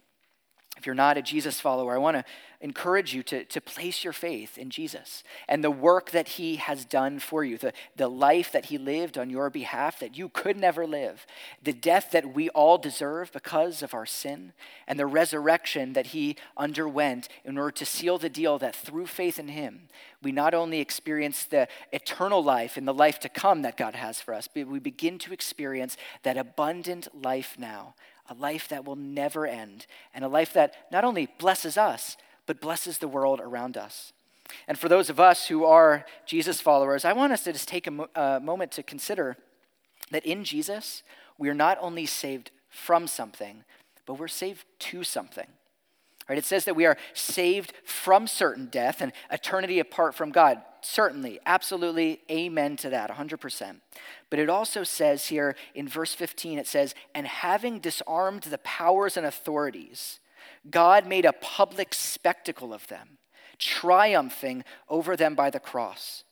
If 0.79 0.87
you're 0.87 0.95
not 0.95 1.19
a 1.19 1.23
Jesus 1.23 1.61
follower, 1.61 1.95
I 1.95 1.99
want 1.99 2.17
to 2.17 2.25
encourage 2.63 3.13
you 3.13 3.23
to, 3.25 3.45
to 3.45 3.61
place 3.61 4.05
your 4.05 4.13
faith 4.13 4.57
in 4.57 4.71
Jesus 4.71 5.23
and 5.47 5.63
the 5.63 5.71
work 5.71 6.13
that 6.13 6.29
he 6.29 6.57
has 6.57 6.85
done 6.85 7.19
for 7.19 7.45
you, 7.45 7.59
the, 7.59 7.73
the 7.97 8.09
life 8.09 8.53
that 8.53 8.67
he 8.67 8.79
lived 8.79 9.19
on 9.19 9.29
your 9.29 9.51
behalf 9.51 9.99
that 9.99 10.17
you 10.17 10.29
could 10.31 10.57
never 10.57 10.87
live, 10.87 11.27
the 11.63 11.75
death 11.75 12.11
that 12.13 12.35
we 12.35 12.49
all 12.51 12.79
deserve 12.79 13.33
because 13.33 13.83
of 13.83 13.93
our 13.93 14.07
sin, 14.07 14.53
and 14.87 14.99
the 14.99 15.07
resurrection 15.07 15.93
that 15.93 16.07
he 16.07 16.37
underwent 16.57 17.29
in 17.45 17.59
order 17.59 17.73
to 17.73 17.85
seal 17.85 18.17
the 18.17 18.31
deal 18.31 18.59
that 18.59 18.75
through 18.75 19.07
faith 19.07 19.39
in 19.39 19.49
him, 19.49 19.89
we 20.23 20.33
not 20.33 20.55
only 20.55 20.81
experience 20.81 21.45
the 21.45 21.69
eternal 21.93 22.43
life 22.43 22.77
and 22.77 22.89
the 22.89 22.95
life 22.95 23.19
to 23.21 23.29
come 23.29 23.63
that 23.63 23.77
God 23.77 23.95
has 23.95 24.21
for 24.21 24.33
us, 24.33 24.49
but 24.53 24.67
we 24.67 24.79
begin 24.79 25.19
to 25.19 25.33
experience 25.33 25.97
that 26.23 26.39
abundant 26.39 27.09
life 27.15 27.57
now 27.59 27.95
a 28.29 28.35
life 28.35 28.69
that 28.69 28.85
will 28.85 28.97
never 28.97 29.47
end, 29.47 29.87
and 30.15 30.25
a 30.25 30.29
life 30.29 30.53
that 30.53 30.75
not 30.91 31.05
only 31.05 31.29
blesses 31.39 31.77
us, 31.77 32.17
but 32.47 32.61
blesses 32.61 32.99
the 32.99 33.09
world 33.09 33.41
around 33.41 33.77
us. 33.77 34.13
And 34.69 34.79
for 34.79 34.89
those 34.89 35.11
of 35.11 35.21
us 35.21 35.49
who 35.49 35.65
are 35.65 36.05
Jesus 36.27 36.61
followers, 36.61 37.05
I 37.05 37.13
want 37.13 37.33
us 37.33 37.45
to 37.45 37.53
just 37.53 37.69
take 37.69 37.87
a 37.87 37.91
mo- 37.91 38.09
uh, 38.15 38.41
moment 38.43 38.73
to 38.73 38.83
consider 38.83 39.37
that 40.11 40.27
in 40.27 40.45
Jesus, 40.45 41.03
we 41.39 41.49
are 41.49 41.55
not 41.55 41.79
only 41.81 42.07
saved 42.07 42.51
from 42.69 43.07
something, 43.07 43.65
but 44.07 44.15
we're 44.15 44.29
saved 44.29 44.65
to 44.79 45.05
something. 45.05 45.47
Right? 46.29 46.39
It 46.39 46.45
says 46.45 46.65
that 46.65 46.77
we 46.77 46.87
are 46.87 46.97
saved 47.15 47.73
from 47.85 48.27
certain 48.27 48.67
death 48.67 49.01
and 49.01 49.13
eternity 49.31 49.79
apart 49.79 50.15
from 50.15 50.31
God. 50.31 50.63
Certainly, 50.81 51.41
absolutely, 51.47 52.23
amen 52.31 52.77
to 52.79 52.91
that, 52.91 53.11
100%. 53.11 53.81
But 54.31 54.39
it 54.39 54.49
also 54.49 54.83
says 54.85 55.27
here 55.27 55.57
in 55.75 55.89
verse 55.89 56.15
15, 56.15 56.59
it 56.59 56.67
says, 56.67 56.95
And 57.15 57.27
having 57.27 57.79
disarmed 57.79 58.45
the 58.45 58.59
powers 58.59 59.17
and 59.17 59.27
authorities, 59.27 60.21
God 60.71 61.07
made 61.07 61.25
a 61.25 61.33
public 61.33 61.95
spectacle 61.95 62.73
of 62.73 62.87
them, 62.89 63.19
triumphing 63.59 64.65
over 64.89 65.17
them 65.17 65.35
by 65.35 65.51
the 65.51 65.61
cross. 65.61 66.25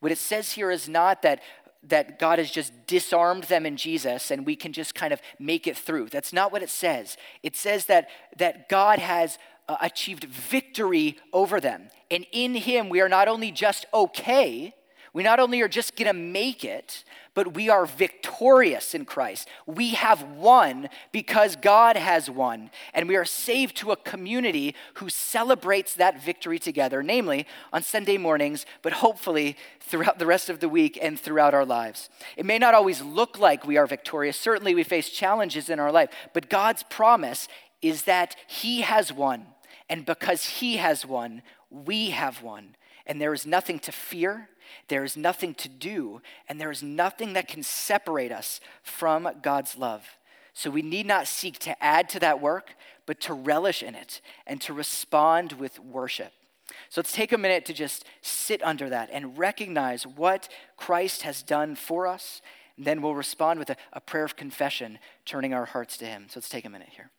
What 0.00 0.12
it 0.12 0.18
says 0.18 0.52
here 0.52 0.70
is 0.70 0.88
not 0.88 1.22
that 1.22 1.40
that 1.84 2.18
God 2.18 2.38
has 2.38 2.50
just 2.50 2.72
disarmed 2.86 3.44
them 3.44 3.66
in 3.66 3.76
Jesus 3.76 4.30
and 4.30 4.46
we 4.46 4.54
can 4.54 4.72
just 4.72 4.94
kind 4.94 5.12
of 5.12 5.20
make 5.38 5.66
it 5.66 5.76
through. 5.76 6.08
That's 6.08 6.32
not 6.32 6.52
what 6.52 6.62
it 6.62 6.70
says. 6.70 7.16
It 7.42 7.56
says 7.56 7.86
that, 7.86 8.08
that 8.36 8.68
God 8.68 8.98
has 8.98 9.38
uh, 9.68 9.76
achieved 9.80 10.24
victory 10.24 11.18
over 11.32 11.60
them. 11.60 11.88
And 12.10 12.26
in 12.32 12.54
Him, 12.54 12.88
we 12.88 13.00
are 13.00 13.08
not 13.08 13.28
only 13.28 13.50
just 13.50 13.86
okay, 13.92 14.74
we 15.12 15.22
not 15.22 15.40
only 15.40 15.60
are 15.60 15.68
just 15.68 15.96
going 15.96 16.06
to 16.06 16.14
make 16.14 16.64
it, 16.64 17.04
but 17.34 17.54
we 17.54 17.68
are 17.68 17.86
victorious 17.86 18.94
in 18.94 19.04
Christ. 19.04 19.48
We 19.66 19.90
have 19.90 20.22
won 20.22 20.88
because 21.12 21.56
God 21.56 21.96
has 21.96 22.28
won. 22.28 22.70
And 22.92 23.08
we 23.08 23.16
are 23.16 23.24
saved 23.24 23.76
to 23.78 23.92
a 23.92 23.96
community 23.96 24.74
who 24.94 25.08
celebrates 25.08 25.94
that 25.94 26.22
victory 26.22 26.58
together, 26.58 27.02
namely 27.02 27.46
on 27.72 27.82
Sunday 27.82 28.18
mornings, 28.18 28.66
but 28.82 28.94
hopefully 28.94 29.56
throughout 29.80 30.18
the 30.18 30.26
rest 30.26 30.50
of 30.50 30.60
the 30.60 30.68
week 30.68 30.98
and 31.00 31.18
throughout 31.18 31.54
our 31.54 31.64
lives. 31.64 32.10
It 32.36 32.46
may 32.46 32.58
not 32.58 32.74
always 32.74 33.00
look 33.00 33.38
like 33.38 33.66
we 33.66 33.78
are 33.78 33.86
victorious. 33.86 34.36
Certainly, 34.36 34.74
we 34.74 34.84
face 34.84 35.08
challenges 35.08 35.70
in 35.70 35.80
our 35.80 35.92
life, 35.92 36.10
but 36.34 36.50
God's 36.50 36.82
promise 36.82 37.48
is 37.80 38.02
that 38.02 38.36
He 38.46 38.82
has 38.82 39.12
won. 39.12 39.46
And 39.88 40.04
because 40.04 40.44
He 40.44 40.76
has 40.76 41.06
won, 41.06 41.42
we 41.70 42.10
have 42.10 42.42
won. 42.42 42.76
And 43.06 43.20
there 43.20 43.34
is 43.34 43.46
nothing 43.46 43.78
to 43.80 43.92
fear 43.92 44.48
there 44.88 45.04
is 45.04 45.16
nothing 45.16 45.54
to 45.54 45.68
do, 45.68 46.20
and 46.48 46.60
there 46.60 46.70
is 46.70 46.82
nothing 46.82 47.32
that 47.32 47.48
can 47.48 47.62
separate 47.62 48.32
us 48.32 48.60
from 48.82 49.28
God's 49.42 49.76
love. 49.76 50.04
So 50.54 50.70
we 50.70 50.82
need 50.82 51.06
not 51.06 51.26
seek 51.26 51.58
to 51.60 51.82
add 51.82 52.08
to 52.10 52.20
that 52.20 52.40
work, 52.40 52.74
but 53.06 53.20
to 53.22 53.34
relish 53.34 53.82
in 53.82 53.94
it 53.94 54.20
and 54.46 54.60
to 54.62 54.72
respond 54.72 55.52
with 55.52 55.78
worship. 55.78 56.32
So 56.88 57.00
let's 57.00 57.12
take 57.12 57.32
a 57.32 57.38
minute 57.38 57.64
to 57.66 57.72
just 57.72 58.04
sit 58.20 58.62
under 58.62 58.88
that 58.88 59.10
and 59.12 59.36
recognize 59.36 60.06
what 60.06 60.48
Christ 60.76 61.22
has 61.22 61.42
done 61.42 61.74
for 61.74 62.06
us. 62.06 62.40
And 62.76 62.86
then 62.86 63.02
we'll 63.02 63.14
respond 63.14 63.58
with 63.58 63.70
a, 63.70 63.76
a 63.92 64.00
prayer 64.00 64.24
of 64.24 64.36
confession, 64.36 64.98
turning 65.24 65.52
our 65.52 65.66
hearts 65.66 65.96
to 65.98 66.06
Him. 66.06 66.26
So 66.28 66.38
let's 66.38 66.48
take 66.48 66.64
a 66.64 66.70
minute 66.70 66.88
here. 66.90 67.10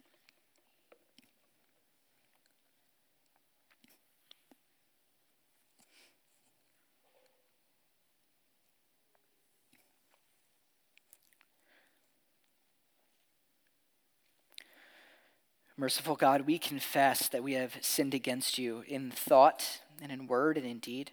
Merciful 15.84 16.16
God, 16.16 16.48
we 16.48 16.60
confess 16.60 17.28
that 17.28 17.44
we 17.44 17.56
have 17.56 17.76
sinned 17.82 18.14
against 18.14 18.58
you 18.58 18.86
in 18.88 19.12
thought 19.12 19.82
and 20.02 20.14
in 20.14 20.28
word 20.28 20.56
and 20.56 20.66
in 20.66 20.80
deed, 20.80 21.12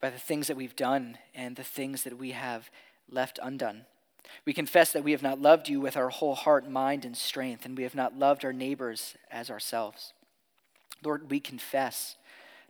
by 0.00 0.08
the 0.08 0.18
things 0.18 0.46
that 0.46 0.56
we've 0.56 0.74
done 0.74 1.18
and 1.34 1.54
the 1.54 1.62
things 1.62 2.04
that 2.04 2.16
we 2.16 2.30
have 2.30 2.70
left 3.10 3.38
undone. 3.42 3.82
We 4.46 4.54
confess 4.54 4.90
that 4.92 5.04
we 5.04 5.12
have 5.12 5.22
not 5.22 5.38
loved 5.38 5.68
you 5.68 5.82
with 5.82 5.98
our 5.98 6.08
whole 6.08 6.34
heart, 6.34 6.66
mind, 6.66 7.04
and 7.04 7.14
strength, 7.14 7.66
and 7.66 7.76
we 7.76 7.82
have 7.82 7.94
not 7.94 8.18
loved 8.18 8.42
our 8.42 8.54
neighbors 8.54 9.16
as 9.30 9.50
ourselves. 9.50 10.14
Lord, 11.04 11.30
we 11.30 11.38
confess 11.38 12.16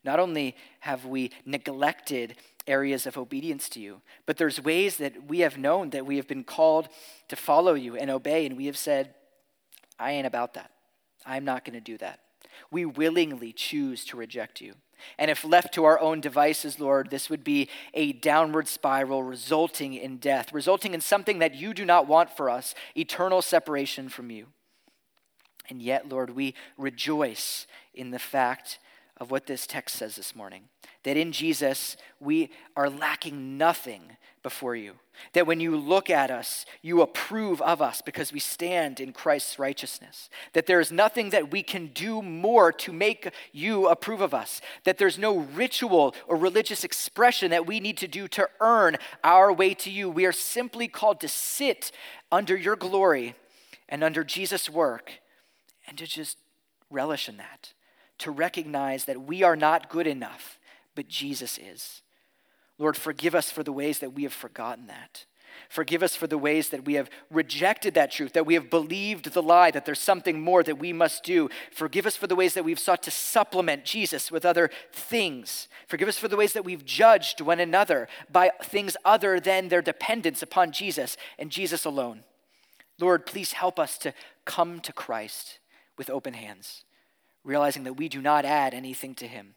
not 0.03 0.19
only 0.19 0.57
have 0.81 1.05
we 1.05 1.31
neglected 1.47 2.35
areas 2.67 3.07
of 3.07 3.17
obedience 3.17 3.69
to 3.69 3.81
you, 3.81 4.01
but 4.27 4.37
there's 4.37 4.61
ways 4.61 4.97
that 4.97 5.29
we 5.29 5.39
have 5.39 5.57
known 5.57 5.91
that 5.91 6.07
we 6.07 6.17
have 6.17 6.27
been 6.27 6.43
called 6.43 6.89
to 7.29 7.37
follow 7.37 7.75
you 7.75 7.95
and 7.95 8.11
obey, 8.11 8.47
and 8.47 8.57
we 8.57 8.67
have 8.67 8.77
said, 8.77 9.15
I 9.97 10.11
ain't 10.11 10.27
about 10.27 10.55
that. 10.55 10.73
I'm 11.27 11.45
not 11.45 11.65
going 11.65 11.75
to 11.75 11.81
do 11.81 11.99
that. 11.99 12.21
We 12.71 12.85
willingly 12.85 13.53
choose 13.53 14.05
to 14.07 14.17
reject 14.17 14.61
you. 14.61 14.75
And 15.19 15.31
if 15.31 15.45
left 15.45 15.73
to 15.75 15.85
our 15.85 15.99
own 15.99 16.21
devices, 16.21 16.79
Lord, 16.79 17.11
this 17.11 17.31
would 17.31 17.43
be 17.43 17.69
a 17.95 18.13
downward 18.13 18.69
spiral 18.69 19.23
resulting 19.23 19.95
in 19.95 20.19
death, 20.19 20.53
resulting 20.53 20.93
in 20.95 21.01
something 21.01 21.39
that 21.39 21.55
you 21.55 21.73
do 21.73 21.85
not 21.85 22.07
want 22.07 22.37
for 22.37 22.51
us 22.51 22.75
eternal 22.97 23.41
separation 23.41 24.09
from 24.09 24.31
you. 24.31 24.47
And 25.69 25.81
yet, 25.81 26.09
Lord, 26.09 26.31
we 26.31 26.55
rejoice 26.77 27.67
in 27.95 28.11
the 28.11 28.19
fact 28.19 28.79
of 29.17 29.31
what 29.31 29.47
this 29.47 29.67
text 29.67 29.97
says 29.97 30.17
this 30.17 30.35
morning 30.35 30.65
that 31.03 31.17
in 31.17 31.33
Jesus 31.33 31.97
we 32.19 32.51
are 32.77 32.91
lacking 32.91 33.57
nothing 33.57 34.17
before 34.43 34.75
you. 34.75 34.95
That 35.35 35.47
when 35.47 35.61
you 35.61 35.77
look 35.77 36.09
at 36.09 36.31
us, 36.31 36.65
you 36.83 37.03
approve 37.03 37.61
of 37.61 37.83
us 37.83 38.01
because 38.01 38.33
we 38.33 38.41
stand 38.41 39.01
in 39.01 39.13
Christ's 39.13 39.59
righteousness. 39.59 40.31
That 40.55 40.67
there 40.67 40.81
is 40.81 40.91
nothing 40.91 41.31
that 41.31 41.51
we 41.51 41.63
can 41.63 41.89
do 41.89 42.23
more 42.23 42.73
to 42.73 42.93
make 42.93 43.31
you 43.53 43.89
approve 43.89 44.21
of 44.21 44.33
us. 44.33 44.61
That 44.85 44.99
there's 44.99 45.19
no 45.19 45.39
ritual 45.39 46.15
or 46.27 46.37
religious 46.37 46.85
expression 46.85 47.51
that 47.51 47.67
we 47.67 47.81
need 47.81 47.99
to 47.99 48.09
do 48.09 48.29
to 48.29 48.49
earn 48.61 48.97
our 49.23 49.53
way 49.53 49.75
to 49.75 49.91
you. 49.91 50.09
We 50.09 50.25
are 50.25 50.33
simply 50.33 50.89
called 50.89 51.21
to 51.21 51.29
sit 51.29 51.93
under 52.33 52.57
your 52.57 52.77
glory 52.77 53.35
and 53.89 54.03
under 54.03 54.25
Jesus' 54.25 54.71
work 54.71 55.13
and 55.87 55.99
to 55.99 56.07
just 56.07 56.39
relish 56.89 57.29
in 57.29 57.37
that. 57.37 57.75
To 58.19 58.31
recognize 58.31 59.05
that 59.07 59.23
we 59.23 59.43
are 59.43 59.57
not 59.57 59.91
good 59.91 60.07
enough, 60.07 60.59
but 60.95 61.09
Jesus 61.09 61.59
is 61.59 62.03
Lord, 62.81 62.97
forgive 62.97 63.35
us 63.35 63.51
for 63.51 63.63
the 63.63 63.73
ways 63.73 63.99
that 63.99 64.15
we 64.15 64.23
have 64.23 64.33
forgotten 64.33 64.87
that. 64.87 65.27
Forgive 65.69 66.03
us 66.03 66.17
for 66.17 66.27
the 66.27 66.39
ways 66.39 66.71
that 66.71 66.87
we 66.87 66.95
have 66.95 67.11
rejected 67.31 67.93
that 67.93 68.11
truth, 68.11 68.33
that 68.33 68.47
we 68.47 68.55
have 68.55 68.71
believed 68.71 69.35
the 69.35 69.43
lie, 69.43 69.71
that 69.71 69.85
there's 69.85 70.01
something 70.01 70.41
more 70.41 70.63
that 70.63 70.79
we 70.79 70.91
must 70.91 71.23
do. 71.23 71.51
Forgive 71.71 72.07
us 72.07 72.17
for 72.17 72.27
the 72.27 72.35
ways 72.35 72.55
that 72.55 72.65
we've 72.65 72.79
sought 72.79 73.03
to 73.03 73.11
supplement 73.11 73.85
Jesus 73.85 74.33
with 74.33 74.47
other 74.47 74.71
things. 74.93 75.69
Forgive 75.89 76.09
us 76.09 76.17
for 76.17 76.29
the 76.29 76.39
ways 76.39 76.55
that 76.55 76.65
we've 76.65 76.87
judged 76.87 77.43
one 77.43 77.61
another 77.61 78.09
by 78.33 78.51
things 78.63 78.97
other 79.05 79.39
than 79.39 79.69
their 79.69 79.83
dependence 79.83 80.41
upon 80.41 80.73
Jesus 80.73 81.19
and 81.39 81.51
Jesus 81.51 81.85
alone. 81.85 82.25
Lord, 82.99 83.27
please 83.27 83.53
help 83.53 83.79
us 83.79 83.99
to 83.99 84.15
come 84.47 84.81
to 84.81 84.93
Christ 84.95 85.59
with 85.99 86.09
open 86.09 86.33
hands, 86.33 86.85
realizing 87.45 87.85
that 87.85 87.99
we 87.99 88.09
do 88.09 88.23
not 88.23 88.47
add 88.47 88.73
anything 88.73 89.15
to 89.17 89.29
him 89.29 89.57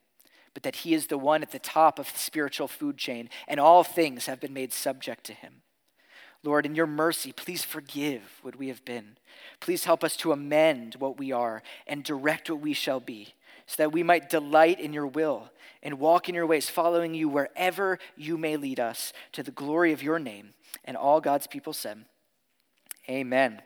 but 0.54 0.64
that 0.64 0.78
he 0.78 0.94
is 0.94 1.08
the 1.08 1.18
one 1.18 1.42
at 1.42 1.52
the 1.52 1.60
top 1.60 2.00
of 2.00 2.12
the 2.12 2.20
spiritual 2.20 2.68
food 2.68 2.98
chain, 2.98 3.30
and 3.48 3.60
all 3.60 3.84
things 3.84 4.26
have 4.26 4.40
been 4.40 4.54
made 4.54 4.74
subject 4.74 5.24
to 5.26 5.34
him. 5.34 5.62
Lord, 6.44 6.66
in 6.66 6.76
your 6.76 6.88
mercy, 6.88 7.32
please 7.32 7.64
forgive 7.64 8.40
what 8.42 8.58
we 8.58 8.68
have 8.68 8.84
been. 8.84 9.18
Please 9.62 9.86
help 9.86 10.04
us 10.04 10.18
to 10.18 10.34
amend 10.34 10.96
what 10.96 11.18
we 11.18 11.32
are 11.32 11.64
and 11.88 12.04
direct 12.04 12.50
what 12.50 12.60
we 12.60 12.74
shall 12.74 13.00
be, 13.00 13.34
so 13.66 13.76
that 13.78 13.94
we 13.94 14.04
might 14.04 14.30
delight 14.30 14.80
in 14.80 14.92
your 14.92 15.08
will 15.08 15.52
and 15.82 16.00
walk 16.00 16.28
in 16.28 16.36
your 16.36 16.46
ways, 16.46 16.70
following 16.70 17.14
you 17.14 17.30
wherever 17.30 17.98
you 18.16 18.38
may 18.38 18.58
lead 18.58 18.80
us 18.80 19.14
to 19.32 19.44
the 19.44 19.52
glory 19.52 19.94
of 19.94 20.04
your 20.04 20.20
name. 20.20 20.54
And 20.86 20.98
all 20.98 21.22
God's 21.22 21.48
people 21.48 21.74
said, 21.74 22.06
Amen. 23.10 23.62